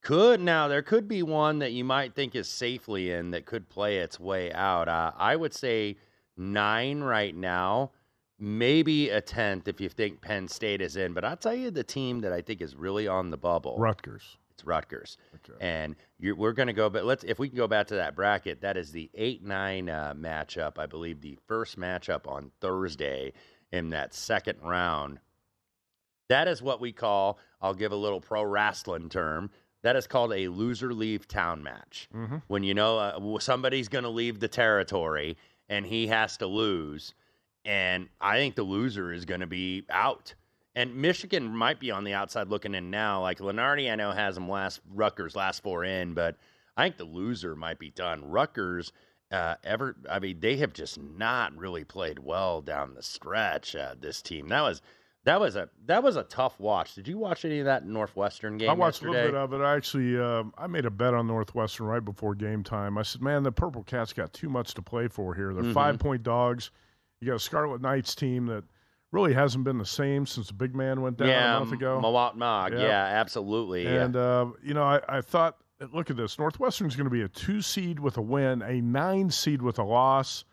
[0.00, 3.68] could now there could be one that you might think is safely in that could
[3.68, 4.88] play its way out.
[4.88, 5.96] Uh, I would say
[6.36, 7.90] nine right now,
[8.42, 11.12] maybe a tenth if you think Penn State is in.
[11.12, 13.76] But I'll tell you the team that I think is really on the bubble.
[13.78, 14.36] Rutgers.
[14.50, 15.16] It's Rutgers,
[15.60, 16.90] and you're, we're going to go.
[16.90, 18.60] But let's if we can go back to that bracket.
[18.60, 20.78] That is the eight nine uh, matchup.
[20.78, 23.32] I believe the first matchup on Thursday
[23.70, 25.20] in that second round.
[26.28, 27.38] That is what we call.
[27.62, 29.50] I'll give a little pro wrestling term.
[29.82, 32.08] That is called a loser leave town match.
[32.14, 32.36] Mm-hmm.
[32.48, 37.14] When you know uh, somebody's going to leave the territory and he has to lose,
[37.64, 40.34] and I think the loser is going to be out.
[40.74, 43.20] And Michigan might be on the outside looking in now.
[43.20, 46.36] Like Lunardi, I know has them last Rutgers last four in, but
[46.76, 48.24] I think the loser might be done.
[48.24, 48.90] Rutgers,
[49.30, 53.76] uh, ever, I mean, they have just not really played well down the stretch.
[53.76, 54.80] Uh, this team that was
[55.24, 56.94] that was a that was a tough watch.
[56.94, 58.70] Did you watch any of that Northwestern game?
[58.70, 59.60] I watched a little bit of it.
[59.60, 62.96] I actually, um, I made a bet on Northwestern right before game time.
[62.98, 65.52] I said, "Man, the Purple Cats got too much to play for here.
[65.54, 65.74] They're Mhm.
[65.74, 66.70] five point dogs.
[67.22, 68.64] You got a Scarlet Knights team that
[69.12, 72.00] really hasn't been the same since the big man went down yeah, a month ago.
[72.02, 72.72] Mawot Mag.
[72.72, 72.80] Yep.
[72.82, 73.84] Yeah, absolutely.
[73.84, 74.02] yeah.
[74.02, 75.58] And uh, you know, I, I thought,
[75.92, 76.36] look at this.
[76.36, 79.84] Northwestern's going to be a two seed with a win, a nine seed with a
[79.84, 80.44] loss,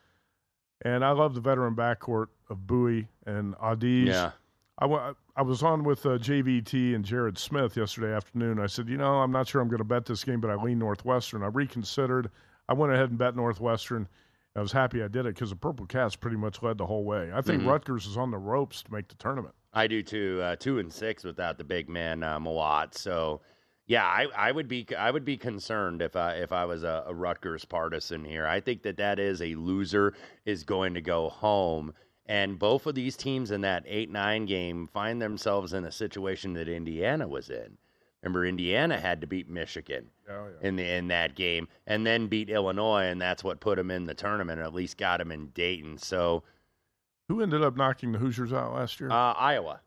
[0.85, 4.05] and I love the veteran backcourt of Buie and Audige.
[4.05, 4.31] Yeah.
[4.77, 8.59] I wa- I was on with uh, JVT and Jared Smith yesterday afternoon.
[8.59, 10.55] I said, you know, I'm not sure I'm going to bet this game, but I
[10.55, 11.41] lean Northwestern.
[11.41, 12.29] I reconsidered.
[12.67, 14.07] I went ahead and bet Northwestern.
[14.55, 17.03] I was happy I did it because the Purple Cats pretty much led the whole
[17.03, 17.31] way.
[17.33, 17.67] I think Mhm.
[17.67, 19.55] Rutgers is on the ropes to make the tournament.
[19.73, 20.39] I do too.
[20.41, 22.95] Uh, two and six without the big man uh, Mawot.
[22.95, 23.41] So,
[23.85, 27.03] yeah, I, I would be I would be concerned if I if I was a,
[27.07, 28.47] a Rutgers partisan here.
[28.47, 30.13] I think that that is a loser
[30.45, 31.93] is going to go home,
[32.25, 36.53] and both of these teams in that eight nine game find themselves in a situation
[36.53, 37.77] that Indiana was in.
[38.21, 40.67] Remember, Indiana had to beat Michigan Oh, yeah.
[40.67, 44.05] in the in that game, and then beat Illinois, and that's what put them in
[44.05, 45.97] the tournament, or at least got them in Dayton.
[45.97, 46.43] So,
[47.29, 49.09] Who ended up knocking the Hoosiers out last year?
[49.09, 49.79] uh, Iowa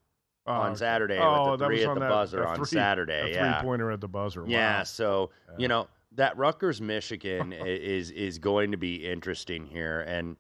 [0.47, 0.79] Oh, on okay.
[0.79, 3.33] Saturday Oh, with the three at on the that- buzzer on three- Saturday.
[3.33, 4.45] a Yeah, three-pointer at the buzzer.
[4.47, 4.79] yeah.
[4.79, 4.85] Wow.
[4.85, 10.37] So you know that Rutgers Michigan is is going to be interesting here, and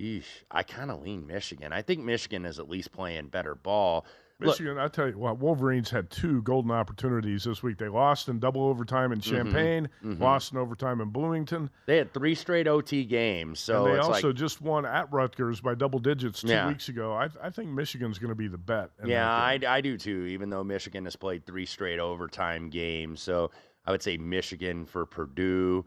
[0.00, 1.72] eesh, I kind of lean Michigan.
[1.72, 4.06] I think Michigan is at least playing better ball.
[4.44, 7.78] Look, Michigan, I tell you what, Wolverines had two golden opportunities this week.
[7.78, 10.20] They lost in double overtime in Champaign, mhm.
[10.20, 11.70] lost in overtime in Bloomington.
[11.86, 15.60] they had three straight OT games, so and they also like just won at Rutgers
[15.60, 16.68] by double digits two Yeah.
[16.68, 17.12] weeks ago.
[17.12, 18.90] I, I think Michigan's going to be the bet.
[19.04, 19.30] Yeah.
[19.30, 23.20] I, I do too, even though Michigan has played three straight overtime games.
[23.22, 23.50] So
[23.86, 25.84] I would say Michigan for Purdue.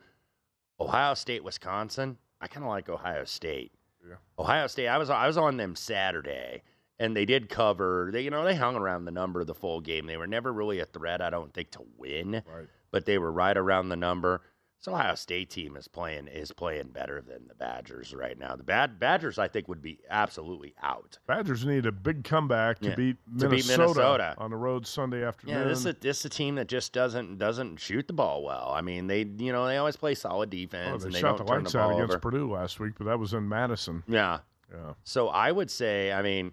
[0.79, 2.17] Ohio State, Wisconsin.
[2.39, 3.71] I kind of like Ohio State.
[4.07, 4.15] Yeah.
[4.37, 6.61] Ohio State, I was I was on them Saturday
[6.99, 8.09] and they did cover.
[8.11, 10.05] They you know, they hung around the number the full game.
[10.07, 12.43] They were never really a threat, I don't think, to win.
[12.47, 12.67] Right.
[12.91, 14.41] But they were right around the number.
[14.79, 18.55] So Ohio State team is playing is playing better than the Badgers right now.
[18.55, 21.17] The bad Badgers I think would be absolutely out.
[21.25, 22.95] Badgers need a big comeback to, Yeah.
[22.95, 24.35] beat, To beat Minnesota Minnesota.
[24.37, 25.55] on the road Sunday afternoon.
[25.57, 28.43] Yeah, this is a, this is a team that just doesn't doesn't shoot the ball
[28.43, 28.69] well.
[28.71, 31.37] I mean, they you know they always play solid defense Oh, they and they shot
[31.37, 32.19] the lights the out against over.
[32.19, 34.03] Purdue last week, but that was in Madison.
[34.07, 34.39] Yeah.
[34.71, 34.93] Yeah.
[35.03, 36.51] So I would say, I mean,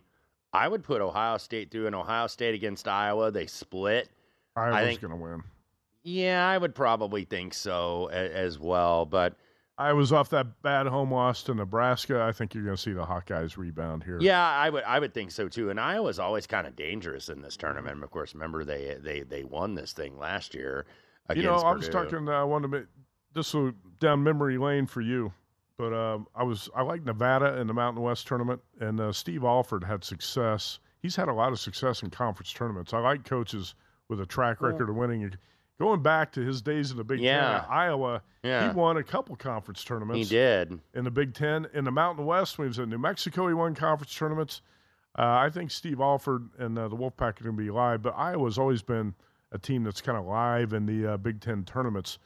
[0.55, 3.31] I would put Ohio State through an Ohio State against Iowa.
[3.31, 4.09] They split.
[4.57, 5.43] Iowa's I think, going to win.
[6.05, 9.05] yeah, I would probably think so as well.
[9.05, 9.35] But
[9.77, 12.23] I was off that bad home loss to Nebraska.
[12.23, 14.19] I think you're going to see the Hawkeyes rebound here.
[14.21, 15.71] yeah, I would I would think so too.
[15.71, 18.01] And Iowa's always kind of dangerous in this tournament.
[18.05, 20.87] Of course, remember they they they won this thing last year
[21.35, 22.05] You know, I was Purdue.
[22.11, 22.29] talking.
[22.29, 22.85] I wanted to make
[23.33, 25.33] this will down memory lane for you,
[25.79, 29.45] but um, I was I like Nevada in the Mountain West tournament, and uh, Steve
[29.45, 30.79] Alford had success.
[31.01, 32.95] He's had a lot of success in conference tournaments.
[32.95, 33.75] I like coaches
[34.09, 35.31] with a track record of winning.
[35.81, 37.61] Going back to his days in the Big Yeah.
[37.61, 38.69] Ten, Iowa, Yeah.
[38.71, 40.29] he won a couple conference tournaments.
[40.29, 40.79] He did.
[40.95, 41.67] in the Big Ten.
[41.75, 44.63] In the Mountain West, when he was in New Mexico, he won conference tournaments.
[45.19, 48.15] Uh, I think Steve Alford and uh, the Wolfpack are going to be live, but
[48.17, 49.15] Iowa's always been
[49.53, 52.19] a team that's kind of live in the uh, Big Ten tournaments,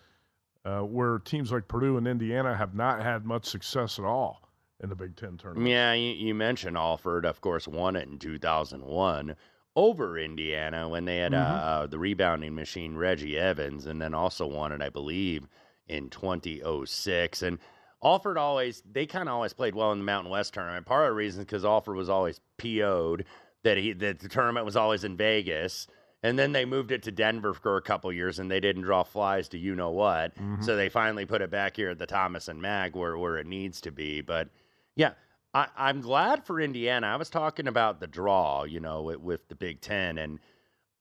[0.64, 4.48] uh, where teams like Purdue and Indiana have not had much success at all
[4.82, 5.68] in the Big Ten tournament.
[5.68, 9.34] Yeah, you, you mentioned Alford, of course, won it in 2001
[9.76, 11.60] over Indiana when they had Mhm.
[11.62, 15.46] uh, the rebounding machine Reggie Evans, and then also won it, I believe,
[15.86, 17.42] in 2006.
[17.42, 17.58] And
[18.02, 20.86] Alford always, they kind of always played well in the Mountain West tournament.
[20.86, 23.24] Part of the reason is because Alford was always PO'd
[23.64, 25.86] that he that the tournament was always in Vegas.
[26.22, 29.04] And then they moved it to Denver for a couple years, and they didn't draw
[29.04, 30.34] flies to you know what.
[30.34, 30.64] Mhm.
[30.64, 33.46] So they finally put it back here at the Thomas and Mack where, where it
[33.46, 34.20] needs to be.
[34.20, 34.48] But
[34.96, 35.12] yeah,
[35.54, 37.06] I, I'm glad for Indiana.
[37.06, 40.40] I was talking about the draw, you know, with, with the Big Ten, and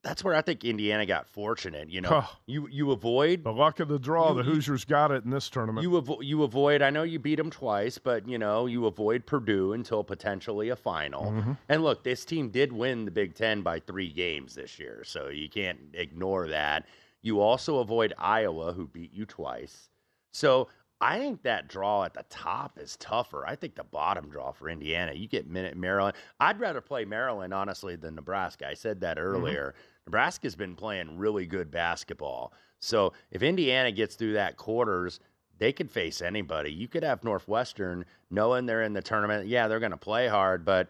[0.07, 1.89] that's where I think Indiana got fortunate.
[1.89, 2.35] You know, Huh.
[2.45, 5.49] you you avoid The luck of the draw, You- the Hoosiers got it in this
[5.49, 5.83] tournament.
[5.83, 6.81] you avo- you avoid.
[6.81, 10.75] I know you beat them twice, but you know you avoid Purdue until potentially a
[10.75, 11.31] final.
[11.31, 11.57] Mhm.
[11.69, 15.27] And look, this team did win the Big Ten by three games this year, so
[15.27, 16.85] you can't ignore that.
[17.21, 19.89] You also avoid Iowa, who beat you twice.
[20.31, 23.45] So I think that draw at the top is tougher.
[23.45, 26.15] I think the bottom draw for Indiana, you get minute Maryland.
[26.39, 28.67] I'd rather play Maryland honestly than Nebraska.
[28.67, 29.27] I said that mm-hmm.
[29.27, 29.75] earlier.
[30.07, 32.53] Nebraska's been playing really good basketball.
[32.79, 35.19] So if Indiana gets through that quarters,
[35.59, 36.71] they could face anybody.
[36.71, 39.47] You could have Northwestern knowing they're in the tournament.
[39.47, 40.89] Yeah, they're going to play hard, but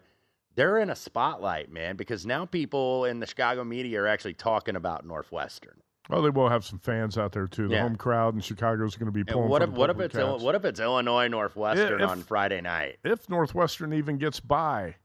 [0.54, 4.76] they're in a spotlight, man, because now people in the Chicago media are actually talking
[4.76, 5.80] about Northwestern.
[6.08, 7.68] Well, they will have some fans out there too.
[7.68, 7.82] The Yeah.
[7.82, 9.48] home crowd in Chicago is going to be And pulling.
[9.50, 12.60] what for if what if it's Il- what if it's Illinois Northwestern if- on Friday
[12.60, 12.98] night?
[13.04, 14.96] if Northwestern even gets by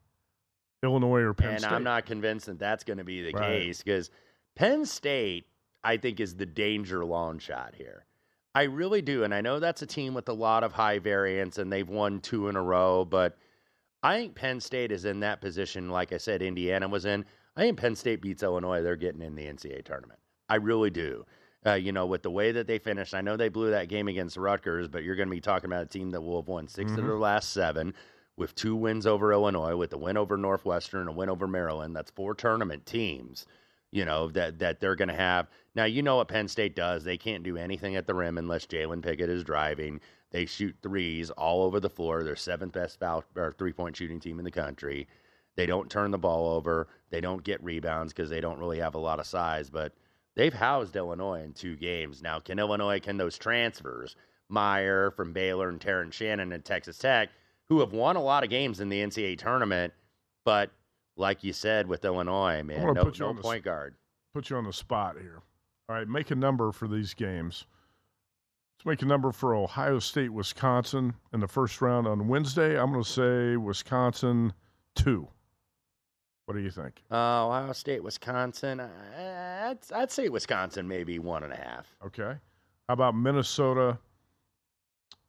[0.82, 1.72] Illinois or Penn and State?
[1.72, 3.62] I'm not convinced that that's going to be the Right.
[3.62, 4.10] case because
[4.54, 5.46] Penn State,
[5.82, 8.04] I think, is the danger long shot here.
[8.54, 11.58] I really do, and I know that's a team with a lot of high variance,
[11.58, 13.04] and they've won two in a row.
[13.04, 13.36] But
[14.02, 15.90] I think Penn State is in that position.
[15.90, 17.24] Like I said, Indiana was in.
[17.56, 18.82] I think Penn State beats Illinois.
[18.82, 20.20] They're getting in the NCAA tournament.
[20.48, 21.24] I really do.
[21.66, 24.06] Uh, you know, with the way that they finished, I know they blew that game
[24.08, 26.68] against Rutgers, but you're going to be talking about a team that will have won
[26.68, 27.06] 6 of Mhm.
[27.06, 27.94] their last seven,
[28.36, 31.96] with two wins over Illinois, with a win over Northwestern, and a win over Maryland.
[31.96, 33.46] That's four tournament teams.
[33.92, 35.84] You know that that they're going to have now.
[35.84, 37.04] You know what Penn State does?
[37.04, 40.00] They can't do anything at the rim unless Jalen Pickett is driving.
[40.32, 42.24] They shoot threes all over the floor.
[42.24, 45.06] They're seventh best foul or three point shooting team in the country.
[45.54, 46.88] They don't turn the ball over.
[47.10, 49.70] They don't get rebounds because they don't really have a lot of size.
[49.70, 49.92] But
[50.36, 52.40] they've housed Illinois in two games now.
[52.40, 54.16] Can Illinois can those transfers?
[54.50, 57.30] Mayer from Baylor and Terrence Shannon at Texas Tech,
[57.68, 59.92] who have won a lot of games in the NCAA tournament,
[60.44, 60.70] but
[61.16, 63.94] like you said with Illinois, man, no, put you no on the point guard.
[64.34, 65.40] Put you on the spot here.
[65.88, 67.66] All right, make a number for these games.
[68.76, 72.78] Let's make a number for Ohio State, Wisconsin in the first round on Wednesday.
[72.78, 74.52] I'm going to say Wisconsin
[74.94, 75.28] two.
[76.46, 77.02] What do you think?
[77.10, 78.80] Uh, Ohio State, Wisconsin.
[78.80, 81.86] I'd, I'd say Wisconsin maybe one and a half.
[82.04, 82.34] Okay.
[82.88, 83.98] How about Minnesota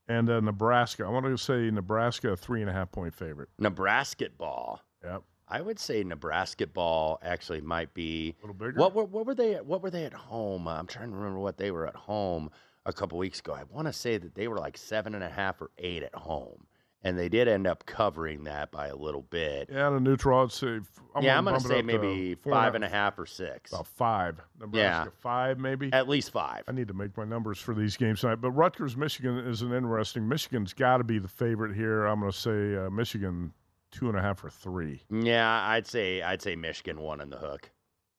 [0.09, 1.05] and uh, Nebraska?
[1.05, 3.49] I want to say Nebraska a three and a half point favorite.
[3.59, 4.81] Nebraska ball.
[5.03, 5.23] Yep.
[5.47, 8.79] I would say Nebraska ball actually might be a little bigger.
[8.79, 9.53] What were what were they?
[9.55, 10.67] What were they at home?
[10.67, 12.49] I'm trying to remember what they were at home
[12.85, 13.53] a couple weeks ago.
[13.53, 16.15] I want to say that they were like seven and a half or eight at
[16.15, 16.65] home,
[17.05, 19.69] and they did end up covering that by a little bit.
[19.71, 20.41] Yeah, the neutral.
[20.41, 20.79] I'd say.
[21.13, 23.71] I'm yeah, gonna I'm going to say to maybe five and a half or six.
[23.71, 24.41] About five.
[24.59, 25.93] Nebraska five, maybe.
[25.93, 26.63] At least five.
[26.67, 28.41] I need to make my numbers for these games tonight.
[28.41, 30.27] But Rutgers, Michigan is an interesting.
[30.27, 32.05] Michigan's got to be the favorite here.
[32.05, 33.53] I'm going to say uh, Michigan
[33.91, 35.03] two and a half or three.
[35.11, 37.69] Yeah, I'd say I'd say Michigan won in the hook.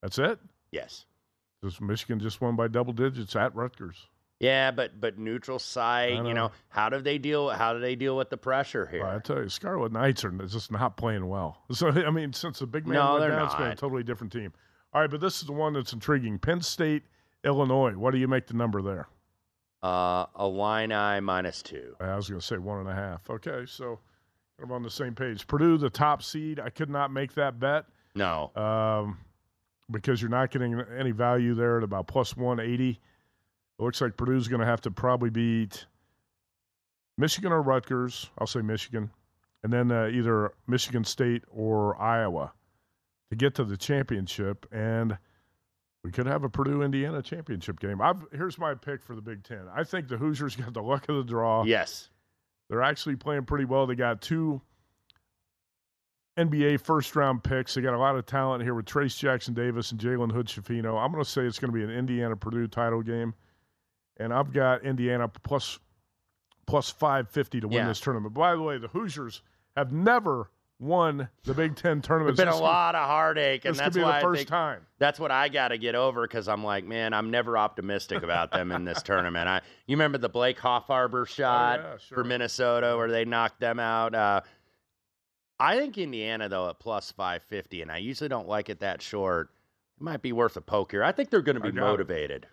[0.01, 0.39] That's it.
[0.71, 1.07] Yes.
[1.65, 4.07] Just Michigan just won by double digits at Rutgers.
[4.39, 6.49] Yeah, but but neutral site, I you know.
[6.49, 7.49] know, how do they deal?
[7.49, 9.01] How do they deal with the pressure here?
[9.03, 11.63] Well, I tell you, Scarlet Knights are just not playing well.
[11.73, 13.79] So I mean, since the big man No, went they're down, it's been a not.
[13.79, 14.53] totally different team.
[14.93, 17.05] All right, but this is the one that's intriguing: Penn State,
[17.45, 17.93] Illinois.
[17.97, 19.09] What do you make the number there?
[19.83, 21.95] Uh, Illini minus two.
[22.01, 23.29] I was going to say one and a half.
[23.31, 24.01] Okay, so
[24.63, 25.47] I'm on the same page.
[25.47, 26.61] Purdue, the top seed.
[26.61, 27.85] I could not make that bet.
[28.15, 28.51] No.
[28.57, 29.19] Um,
[29.91, 32.99] because you're not getting any value there at about plus 180.
[33.79, 35.87] It looks like Purdue's going to have to probably beat
[37.19, 38.31] Michigan or Rutgers.
[38.39, 39.11] I'll say Michigan.
[39.63, 42.53] And then uh, either Michigan State or Iowa
[43.31, 44.67] to get to the championship.
[44.73, 45.19] And
[46.05, 48.01] we could have a Purdue Indiana championship game.
[48.01, 49.67] I've, here's my pick for the Big Ten.
[49.75, 51.65] I think the Hoosiers got the luck of the draw.
[51.65, 52.11] Yes.
[52.69, 53.87] They're actually playing pretty well.
[53.87, 54.61] They got two
[56.39, 57.75] NBA first round picks.
[57.75, 61.03] They got a lot of talent here with Trayce Jackson Davis and Jalen Hood Schifino.
[61.03, 63.35] I'm going to say it's going to be an Indiana Purdue title game.
[64.19, 65.79] And I've got Indiana plus
[66.67, 67.87] plus 550 to win Yeah.
[67.89, 68.35] this tournament.
[68.35, 69.43] By the way, the Hoosiers
[69.77, 70.51] have never
[70.81, 72.37] won the Big Ten tournament.
[72.37, 74.85] There's been a lot of heartache, and that's why I first think time.
[74.99, 78.51] that's what I got to get over because I'm like, man, I'm never optimistic about
[78.51, 79.49] them in this tournament.
[79.49, 82.19] I, you remember the Blake Hoffarber shot Oh, yeah, sure.
[82.19, 84.15] for Minnesota where they knocked them out.
[84.15, 84.41] Uh,
[85.59, 89.51] I think Indiana though at plus 550, and I usually don't like it that short.
[89.99, 91.03] It might be worth a poke here.
[91.05, 92.45] I think they're going to be motivated.
[92.45, 92.51] it.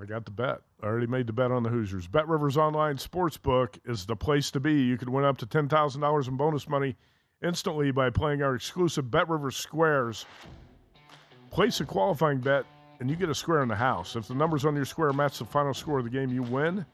[0.00, 0.60] I got the bet.
[0.82, 2.06] I already made the bet on the Hoosiers.
[2.06, 4.82] Bet Rivers Online Sportsbook is the place to be.
[4.82, 6.96] You can win up to $10,000 in bonus money
[7.42, 10.26] instantly by playing our exclusive Bet Rivers Squares.
[11.50, 12.64] Place a qualifying bet,
[13.00, 14.16] and you get a square in the house.
[14.16, 16.86] If the numbers on your square match the final score of the game, you win.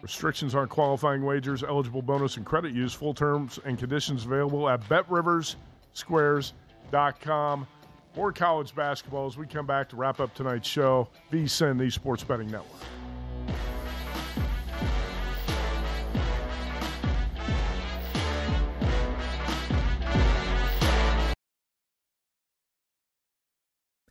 [0.00, 2.92] Restrictions on qualifying wagers, eligible bonus, and credit use.
[2.92, 7.66] Full terms and conditions available at betriversquares.com.
[8.14, 11.08] More college basketball as we come back to wrap up tonight's show.
[11.32, 12.80] VSIN, the Sports Betting Network.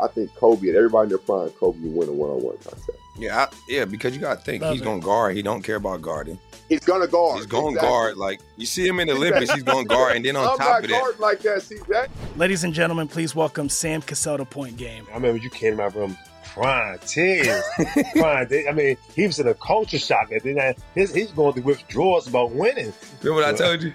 [0.00, 2.90] I think Kobe and everybody in their prime, Kobe would win a one-on-one contest.
[3.18, 5.34] Yeah, I, yeah, because you gotta think Love he's gonna guard.
[5.34, 6.38] He don't care about guarding.
[6.68, 7.38] He's gonna guard.
[7.38, 7.88] He's gonna Exactly.
[7.88, 8.16] guard.
[8.16, 10.68] Like you see him in the Olympics, he's gonna guard, and then on I'm top
[10.68, 12.08] not of that, like that, CJ.
[12.36, 15.04] Ladies and gentlemen, please welcome Sam Cassell to Point Game.
[15.10, 16.16] I remember you came out from
[16.54, 17.64] crying tears,
[18.12, 18.46] crying.
[18.48, 21.54] They- I mean, he was in a culture shock, and then I, his, he's going
[21.54, 22.92] through withdrawals about winning.
[23.22, 23.92] remember what I told you?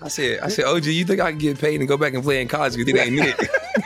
[0.00, 2.22] I said, I said, OG, you think I can get paid and go back and
[2.22, 3.50] play in college because it ain't it?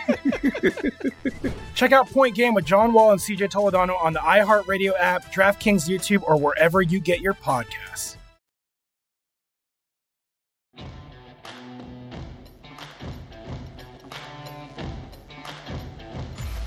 [1.74, 5.88] Check out Point Game with John Wall and CJ Toledano on the iHeartRadio app, DraftKings
[5.88, 8.16] YouTube, or wherever you get your podcasts.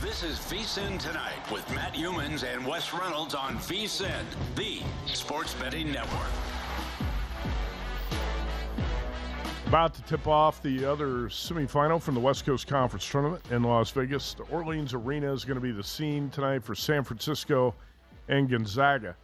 [0.01, 4.25] This is VSIN Tonight with Matt Youmans and Wes Reynolds on VSIN,
[4.55, 4.81] the
[5.13, 6.58] sports betting network.
[9.69, 13.91] About to tip off the other semifinal from the West Coast Conference Tournament in Las
[13.91, 14.33] Vegas.
[14.33, 17.75] The Orleans Arena is going to be the scene tonight for San Francisco
[18.29, 19.15] and Gonzaga.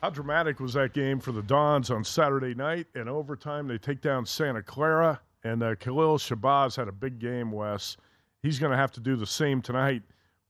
[0.00, 2.86] How dramatic was that game for the Dons on Saturday night?
[2.94, 7.52] In overtime, they take down Santa Clara, and uh, Khalil Shabazz had a big game,
[7.52, 7.98] Wes.
[8.42, 10.02] He's going to have to do the same tonight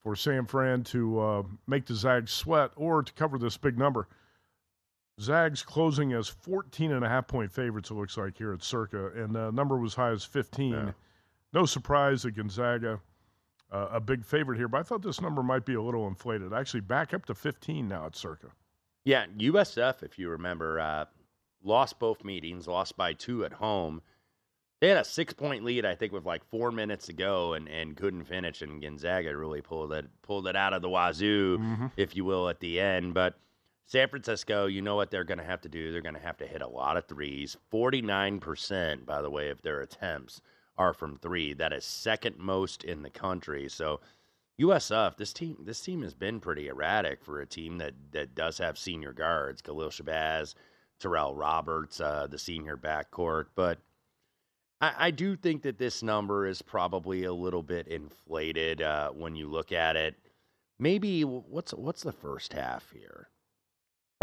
[0.05, 4.07] for San Fran to uh, make the Zags sweat or to cover this big number.
[5.23, 9.13] Zags closing as 14 and a half point favorites, it looks like, here at Circa.
[9.15, 10.73] And the number was high as 15.
[11.53, 13.01] No surprise that Gonzaga,
[13.71, 16.53] uh, a big favorite here, but I thought this number might be a little inflated.
[16.53, 18.49] Actually, back up to 15 now at Circa.
[19.05, 21.07] Yeah, USF, if you remember, uh,
[21.63, 24.03] lost both meetings, lost by two at home.
[24.81, 27.69] They had a six point lead, I think, with like four minutes to go, and,
[27.69, 28.63] and couldn't finish.
[28.63, 31.59] And Gonzaga really pulled it pulled it out of the wazoo,
[31.97, 33.15] if you will, at the end.
[33.15, 33.35] But
[33.87, 35.93] San Francisco, you know what they're going to have to do.
[35.93, 37.57] They're going to have to hit a lot of threes.
[37.71, 40.41] Forty nine percent, by the way, of their attempts
[40.79, 41.53] are from three.
[41.53, 43.69] That is second most in the country.
[43.69, 44.01] So
[44.61, 48.59] USF, this team, this team has been pretty erratic for a team that that does
[48.59, 50.55] have senior guards, Khalil Shabazz,
[51.01, 53.47] Terrell Roberts, uh, the senior backcourt.
[53.55, 53.79] But
[54.81, 59.35] I, I do think that this number is probably a little bit inflated uh, when
[59.35, 60.17] you look at it.
[60.79, 63.29] Maybe what's what's the first half here?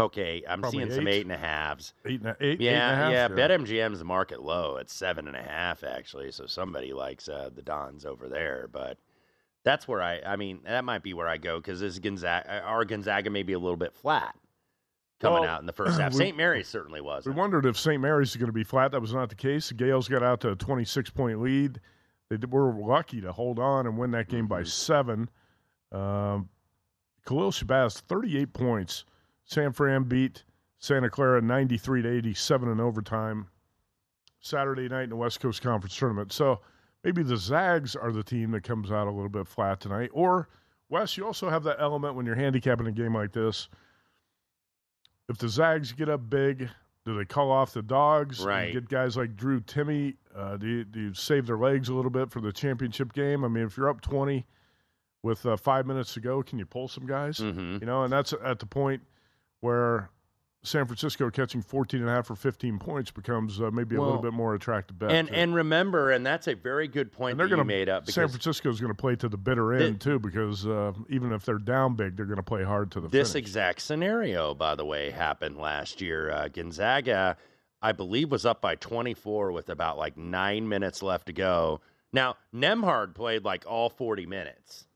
[0.00, 1.14] Okay, I'm Probably seeing some eight.
[1.14, 1.94] eight and a halves.
[2.04, 3.12] Eight and a, eight, Yeah, eight and a half?
[3.12, 3.28] yeah.
[3.28, 7.62] BetMGM's the market low at seven and a half actually, so somebody likes uh, the
[7.62, 8.68] Dons over there.
[8.72, 8.98] But
[9.64, 12.84] that's where I, I mean, that might be where I go because this Gonzaga, our
[12.84, 14.34] Gonzaga may be a little bit flat
[15.20, 16.14] coming Well, out in the first half.
[16.14, 16.36] St.
[16.36, 17.26] Mary's certainly was.
[17.26, 18.00] We wondered if St.
[18.00, 18.92] Mary's is going to be flat.
[18.92, 19.68] That was not the case.
[19.68, 21.80] The Gaels got out to a 26 point lead.
[22.30, 25.28] They were lucky to hold on and win that game by seven.
[25.92, 26.48] Um,
[27.26, 29.04] Khalil Shabazz, 38 points.
[29.50, 30.44] San Fran beat
[30.78, 33.48] Santa Clara 93 to 87 in overtime
[34.38, 36.32] Saturday night in the West Coast Conference tournament.
[36.32, 36.60] So
[37.02, 40.10] maybe the Zags are the team that comes out a little bit flat tonight.
[40.12, 40.48] Or,
[40.88, 43.68] Wes, you also have that element when you're handicapping a game like this.
[45.28, 46.68] If the Zags get up big,
[47.04, 48.38] do they call off the dogs?
[48.38, 48.72] and Right.
[48.72, 50.14] Get guys like Drew Timme.
[50.32, 53.44] Uh, do, you, do you save their legs a little bit for the championship game?
[53.44, 54.46] I mean, if you're up 20
[55.24, 57.38] with uh, five minutes to go, can you pull some guys?
[57.38, 57.78] Mm-hmm.
[57.80, 59.02] You know, and that's at the point
[59.60, 60.10] where
[60.62, 64.20] San Francisco catching 14 and a half or 15 points becomes uh, maybe a little
[64.20, 65.10] bit more attractive bet.
[65.10, 65.34] And too.
[65.34, 68.10] and remember, and that's a very good point And they're that you going made up
[68.10, 71.32] San Francisco is going to play to the bitter The- end too, because uh, even
[71.32, 73.46] if they're down big, they're going to play hard to the this finish.
[73.46, 76.30] exact scenario, by the way, happened last year.
[76.30, 77.38] Uh, Gonzaga,
[77.80, 81.80] I believe, was up by 24 with about like nine minutes left to go.
[82.12, 84.86] Now, Nembhard played like all 40 minutes,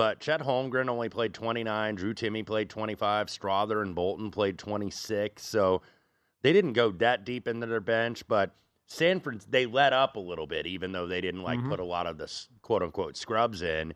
[0.00, 1.94] but Chet Holmgren only played 29.
[1.94, 3.26] Drew Timme played 25.
[3.26, 5.44] Strawther and Bolton played 26.
[5.44, 5.82] So
[6.40, 8.52] they didn't go that deep into their bench, but
[8.86, 11.68] San Fran, they let up a little bit, even though they didn't like Mhm.
[11.68, 12.32] put a lot of the
[12.62, 13.92] quote unquote scrubs in.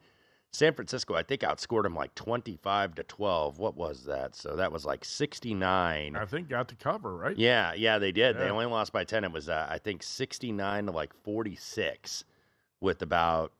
[0.52, 3.59] San Francisco, I think, outscored them like 25 to 12.
[3.59, 4.36] What was that?
[4.36, 6.16] So that was like 69.
[6.16, 7.36] I think got the cover right.
[7.36, 8.36] Yeah, yeah, they did.
[8.38, 9.24] They only lost by 10.
[9.24, 12.24] It was, uh, I think, 69 to like 46
[12.80, 13.52] with about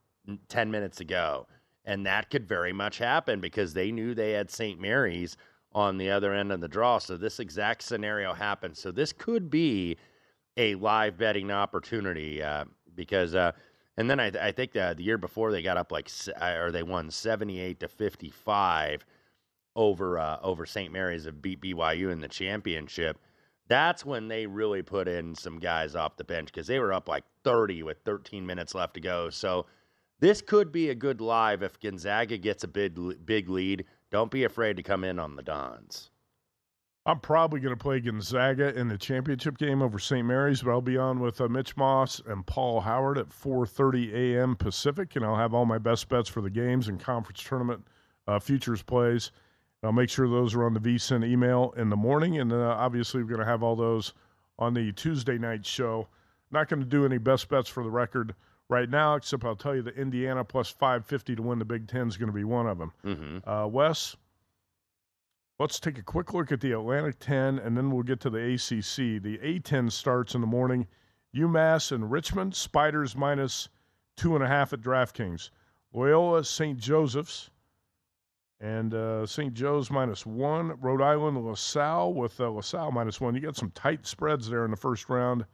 [0.49, 1.47] 10 minutes to go.
[1.85, 4.81] And that could very much happen because they knew they had St.
[4.81, 5.37] Mary's
[5.73, 6.99] on the other end of the draw.
[6.99, 8.79] So this exact scenario happens.
[8.79, 9.97] So this could be
[10.57, 12.65] a live betting opportunity uh,
[12.95, 13.53] because, uh,
[13.97, 16.11] and then I, I think the, the year before they got up like,
[16.41, 19.05] or they won 78 to 55
[19.77, 20.93] over uh, over St.
[20.93, 23.19] Mary's of beat BYU in the championship.
[23.67, 27.09] That's when they really put in some guys off the bench because they were up
[27.09, 29.31] like 30 with 13 minutes left to go.
[29.31, 29.67] So
[30.25, 33.85] this could be a good live if Gonzaga gets a big big lead.
[34.11, 36.11] Don't be afraid to come in on the Dons.
[37.05, 40.27] I'm probably going to play Gonzaga in the championship game over St.
[40.27, 44.57] Mary's, but I'll be on with uh, Mitch Moss and Paul Howard at 4:30 a.m.
[44.57, 47.87] Pacific, and I'll have all my best bets for the games and conference tournament
[48.27, 49.31] uh, futures plays.
[49.83, 53.23] I'll make sure those are on the VSIN email in the morning, and uh, obviously
[53.23, 54.15] we're going to have all those
[54.59, 56.09] on the Tuesday night show.
[56.51, 58.35] Not going to do any best bets for the record
[58.69, 62.09] right now, except I'll tell you that Indiana plus 550 to win the Big Ten
[62.09, 62.93] is going to be one of them.
[63.05, 63.49] Mm-hmm.
[63.49, 64.17] Uh, Wes,
[65.59, 68.39] let's take a quick look at the Atlantic 10, and then we'll get to the
[68.55, 69.23] ACC.
[69.23, 70.87] The A10 starts in the morning.
[71.37, 73.69] UMass and Richmond, Spiders minus
[74.17, 75.51] two and a half at DraftKings.
[75.93, 76.79] Loyola, St.
[76.79, 77.51] Joseph's,
[78.61, 79.53] and uh, St.
[79.53, 80.79] Joe's minus one.
[80.81, 83.35] Rhode Island, LaSalle with uh, LaSalle minus one.
[83.35, 85.45] You got some tight spreads there in the first round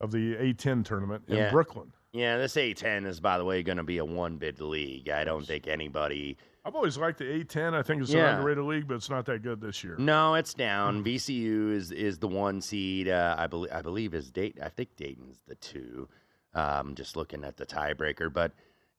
[0.00, 1.50] of the A10 tournament in Yeah.
[1.50, 1.92] Brooklyn.
[2.14, 5.08] Yeah, this A10 is, by the way, going to be a one bid league.
[5.08, 6.36] I don't think anybody.
[6.64, 7.74] I've always liked the A10.
[7.74, 8.28] I think it's Yeah.
[8.30, 9.96] an underrated league, but it's not that good this year.
[9.98, 11.02] No, it's down.
[11.02, 13.08] VCU is is the one seed.
[13.08, 14.62] Uh, I believe I believe is Dayton.
[14.62, 16.08] I think Dayton's the two.
[16.54, 18.52] Um, just looking at the tiebreaker, but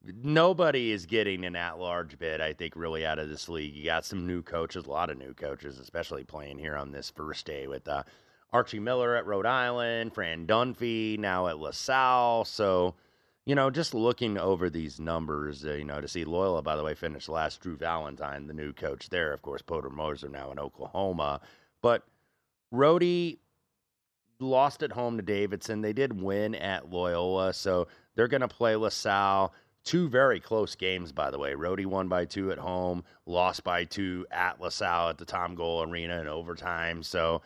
[0.03, 2.41] nobody is getting an at-large bid.
[2.41, 3.73] I think really out of this league.
[3.73, 7.09] You got some new coaches, a lot of new coaches, especially playing here on this
[7.09, 8.03] first day with uh,
[8.51, 12.43] Archie Miller at Rhode Island, Fran Dunphy now at LaSalle.
[12.43, 12.93] So
[13.45, 16.83] you know, just looking over these numbers, uh, you know, to see Loyola, by the
[16.83, 17.61] way, finish last.
[17.61, 21.41] Drew Valentine, the new coach there, of course, Porter Moser now in Oklahoma.
[21.81, 22.03] But
[22.71, 23.39] Rhody
[24.39, 25.81] lost at home to Davidson.
[25.81, 29.53] They did win at Loyola, so they're going to play LaSalle.
[29.83, 31.53] Two very close games, by the way.
[31.53, 35.87] Rhody won by two at home, lost by two at LaSalle at the Tom Gola
[35.87, 37.03] Arena in overtime.
[37.03, 37.43] So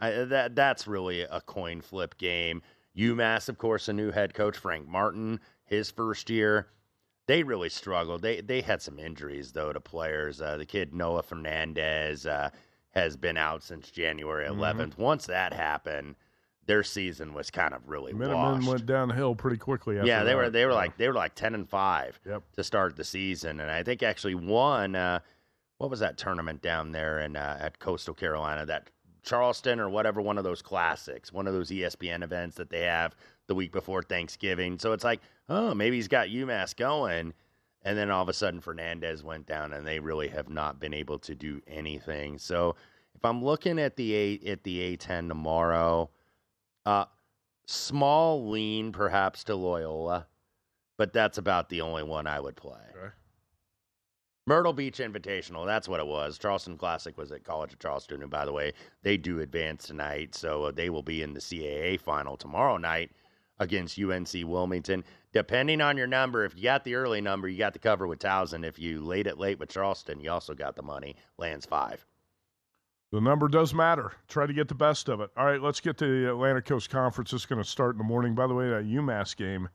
[0.00, 2.62] I, that that's really a coin flip game.
[2.96, 6.68] UMass, of course, a new head coach, Frank Martin, his first year.
[7.26, 8.20] They really struggled.
[8.22, 10.40] They they had some injuries though to players.
[10.42, 12.50] Uh, the kid Noah Fernandes uh,
[12.90, 14.98] has been out since January 11th.
[14.98, 16.16] Once that happened,
[16.66, 19.98] their season was kind of really Minutemen went downhill pretty quickly.
[19.98, 20.76] After Yeah, they were they were Yeah.
[20.78, 22.42] like they were like ten and five Yep.
[22.56, 24.96] to start the season, and I think actually won.
[24.96, 25.20] Uh,
[25.78, 28.66] what was that tournament down there in uh, at Coastal Carolina?
[28.66, 28.90] That
[29.22, 33.14] Charleston or whatever one of those classics, one of those ESPN events that they have
[33.46, 34.78] the week before Thanksgiving.
[34.78, 37.32] So it's like, oh, maybe he's got UMass going,
[37.82, 40.94] and then all of a sudden Fernandes went down, and they really have not been
[40.94, 42.38] able to do anything.
[42.38, 42.76] So
[43.14, 46.10] if I'm looking at the A at the A10 tomorrow,
[46.86, 47.04] uh,
[47.66, 50.26] small lean perhaps to Loyola,
[50.96, 52.80] but that's about the only one I would play.
[54.46, 56.36] Myrtle Beach Invitational, that's what it was.
[56.36, 58.72] Charleston Classic was at College of Charleston, and by the way,
[59.02, 63.12] they do advance tonight, so uh, they will be in the CAA final tomorrow night
[63.60, 65.04] against UNC Wilmington.
[65.32, 68.18] Depending on your number, if you got the early number, you got the cover with
[68.18, 68.64] Towson.
[68.64, 71.14] If you laid it late with Charleston, you also got the money.
[71.38, 72.04] Lands five.
[73.12, 74.12] The number does matter.
[74.26, 75.30] Try to get the best of it.
[75.36, 77.32] All right, let's get to the Atlantic Coast Conference.
[77.32, 78.34] It's going to start in the morning.
[78.34, 79.68] By the way, that UMass game,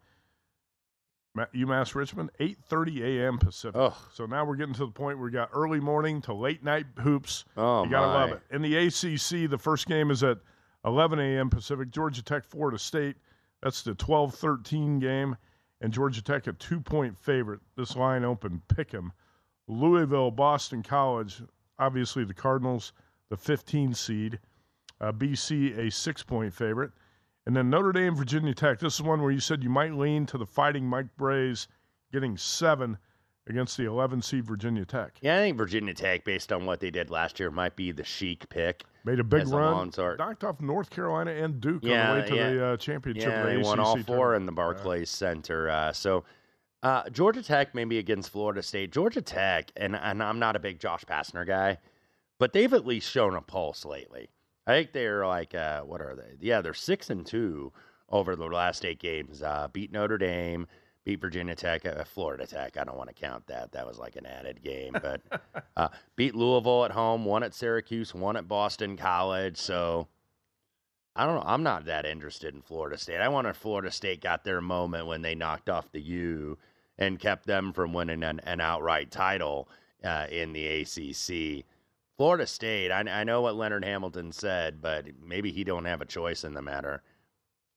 [1.54, 3.38] UMass Richmond, 8:30 a.m.
[3.38, 3.76] Pacific.
[4.14, 6.86] So now we're getting to the point where we got early morning to late night
[7.00, 7.46] hoops.
[7.56, 8.42] Oh, you gotta love it.
[8.56, 10.38] In the ACC, the first game is at
[10.86, 11.50] 11 a.m.
[11.50, 11.92] Pacific.
[11.92, 13.16] Georgia Tech, Florida State.
[13.62, 15.36] That's the 12-13 game,
[15.82, 17.60] and Georgia Tech a two-point favorite.
[17.76, 19.12] This line open, pick 'em.
[19.68, 21.42] Louisville, Boston College.
[21.80, 22.94] Obviously, the Cardinals,
[23.30, 24.40] the 15 seed.
[25.02, 26.92] Uh, BC, a six-point favorite.
[27.48, 28.80] And then Notre Dame, Virginia Tech.
[28.80, 31.70] This is one where you said you might lean to the fighting Mike Brey's
[32.12, 32.98] getting seven
[33.48, 35.18] against the 11 seed Virginia Tech.
[35.22, 38.04] Yeah, I think Virginia Tech, based on what they did last year, might be the
[38.04, 38.84] chic pick.
[39.06, 42.30] Made a big a run, knocked off North Carolina and Duke Yeah, on the way
[42.30, 42.50] to yeah.
[42.50, 43.30] the uh, championship.
[43.30, 44.42] Yeah, the they won all four tournament.
[44.42, 45.70] in the Barclays Center.
[45.70, 46.26] Uh, so
[46.84, 48.92] uh, Georgia Tech maybe against Florida State.
[48.92, 51.78] Georgia Tech, and, and I'm not a big Josh Pastner guy,
[52.40, 54.28] but they've at least shown a pulse lately.
[54.68, 56.36] I think they're like, uh, what are they?
[56.46, 57.72] Yeah, they're six and two
[58.10, 59.42] over the last eight games.
[59.42, 60.68] Uh, beat Notre Dame,
[61.06, 62.76] beat Virginia Tech, uh, Florida Tech.
[62.78, 63.72] I don't want to count that.
[63.72, 65.22] That was like an added game, but
[65.78, 65.88] uh,
[66.18, 69.58] beat Louisville at home, one at Syracuse, one at Boston College.
[69.58, 70.10] So
[71.16, 71.44] I don't know.
[71.46, 73.22] I'm not that interested in Florida State.
[73.22, 76.58] I wonder if Florida State got their moment when they knocked off the U
[77.00, 79.70] and kept them from winning an, an outright title
[80.04, 81.66] uh, in the ACC.
[82.18, 82.92] Florida State.
[82.92, 86.54] I, I know what Leonard Hamilton said, but maybe he don't have a choice in
[86.54, 87.04] the matter.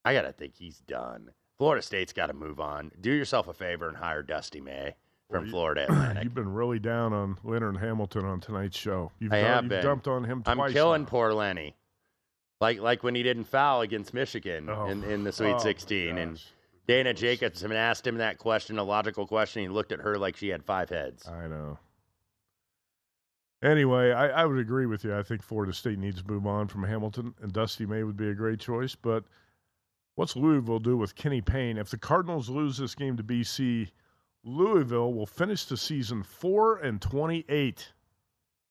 [0.05, 1.31] I gotta think he's done.
[1.59, 2.91] Florida State's got to move on.
[3.01, 4.95] Do yourself a favor and hire Dusty May
[5.31, 6.25] from you- Florida Atlantic.
[6.25, 9.13] You've been really down on Leonard Hamilton on tonight's show.
[9.19, 9.83] You've, I done- have you've been.
[9.85, 10.57] dumped on him twice.
[10.59, 11.09] I'm killing now.
[11.09, 11.77] poor Lenny.
[12.63, 14.87] Like like when he didn't foul against Michigan Oh.
[14.87, 16.17] in, in the oh Sweet Oh, 16.
[16.19, 16.43] And
[16.87, 19.63] Dana Jacobson asked him that question, a logical question.
[19.63, 21.27] He looked at her like she had five heads.
[21.29, 21.79] I know.
[23.63, 25.15] Anyway, I, I would agree with you.
[25.17, 28.29] I think Florida State needs to move on from Hamilton, and Dusty May would be
[28.31, 28.95] a great choice.
[28.95, 29.25] But
[30.15, 31.77] what's Louisville do with Kenny Payne?
[31.77, 33.91] If the Cardinals lose this game to BC,
[34.45, 37.93] Louisville will finish the season four and twenty-eight.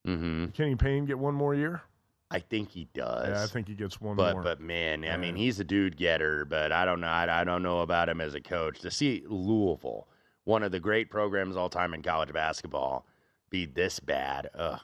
[0.07, 0.47] Mm-hmm.
[0.47, 1.83] Kenny Payne get one more year?
[2.31, 3.27] I think he does.
[3.27, 4.43] Yeah, I think he gets one but more.
[4.43, 6.45] but man, I mean, he's a dude getter.
[6.45, 7.07] But I don't know.
[7.07, 8.79] I, I don't know about him as a coach.
[8.79, 10.07] To see Louisville,
[10.45, 13.05] one of the great programs all time in college basketball,
[13.49, 14.49] be this bad.
[14.55, 14.79] Ugh.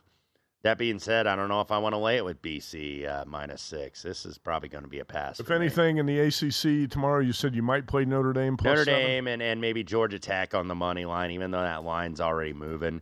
[0.63, 3.23] That being said, I don't know if I want to lay it with BC uh,
[3.27, 4.01] minus six.
[4.01, 5.39] This is probably going to be a pass.
[5.39, 5.65] if for me.
[5.65, 8.99] anything, in the ACC tomorrow, you said you might play Notre Dame plus Notre seven?
[9.01, 12.51] Dame and, and maybe Georgia Tech on the money line, even though that line's already
[12.51, 13.01] moving.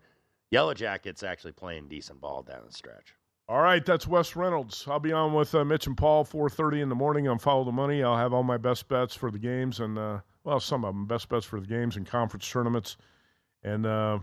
[0.51, 3.14] Yellow Jackets actually playing decent ball down the stretch.
[3.47, 4.86] All right, that's Wes Reynolds.
[4.88, 7.72] I'll be on with uh, Mitch and Paul 4:30 in the morning on Follow the
[7.72, 8.03] Money.
[8.03, 11.05] I'll have all my best bets for the games and uh, well, some of them
[11.05, 12.97] best bets for the games and conference tournaments.
[13.64, 14.20] And uh,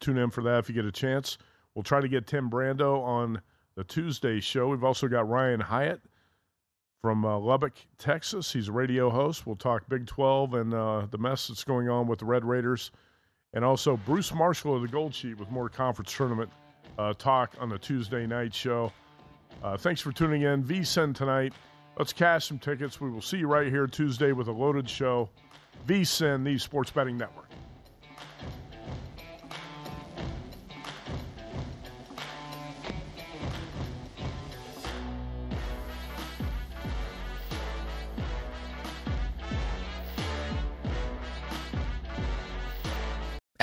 [0.00, 1.38] tune in for that if you get a chance.
[1.74, 3.40] We'll try to get Tim Brando on
[3.76, 4.68] the Tuesday show.
[4.68, 6.00] We've also got Ryan Hyatt
[7.00, 8.52] from uh, Lubbock, Texas.
[8.52, 9.46] He's a radio host.
[9.46, 12.90] We'll talk Big 12 and uh, the mess that's going on with the Red Raiders.
[13.54, 16.50] And also Bruce Marshall of the Gold Sheet with more conference tournament
[16.98, 18.92] uh, talk on the Tuesday night show.
[19.62, 20.62] Uh, thanks for tuning in.
[20.62, 21.52] VSIN tonight.
[21.98, 23.00] Let's cash some tickets.
[23.00, 25.28] We will see you right here Tuesday with a loaded show.
[25.86, 27.49] VSIN, the Sports Betting Network.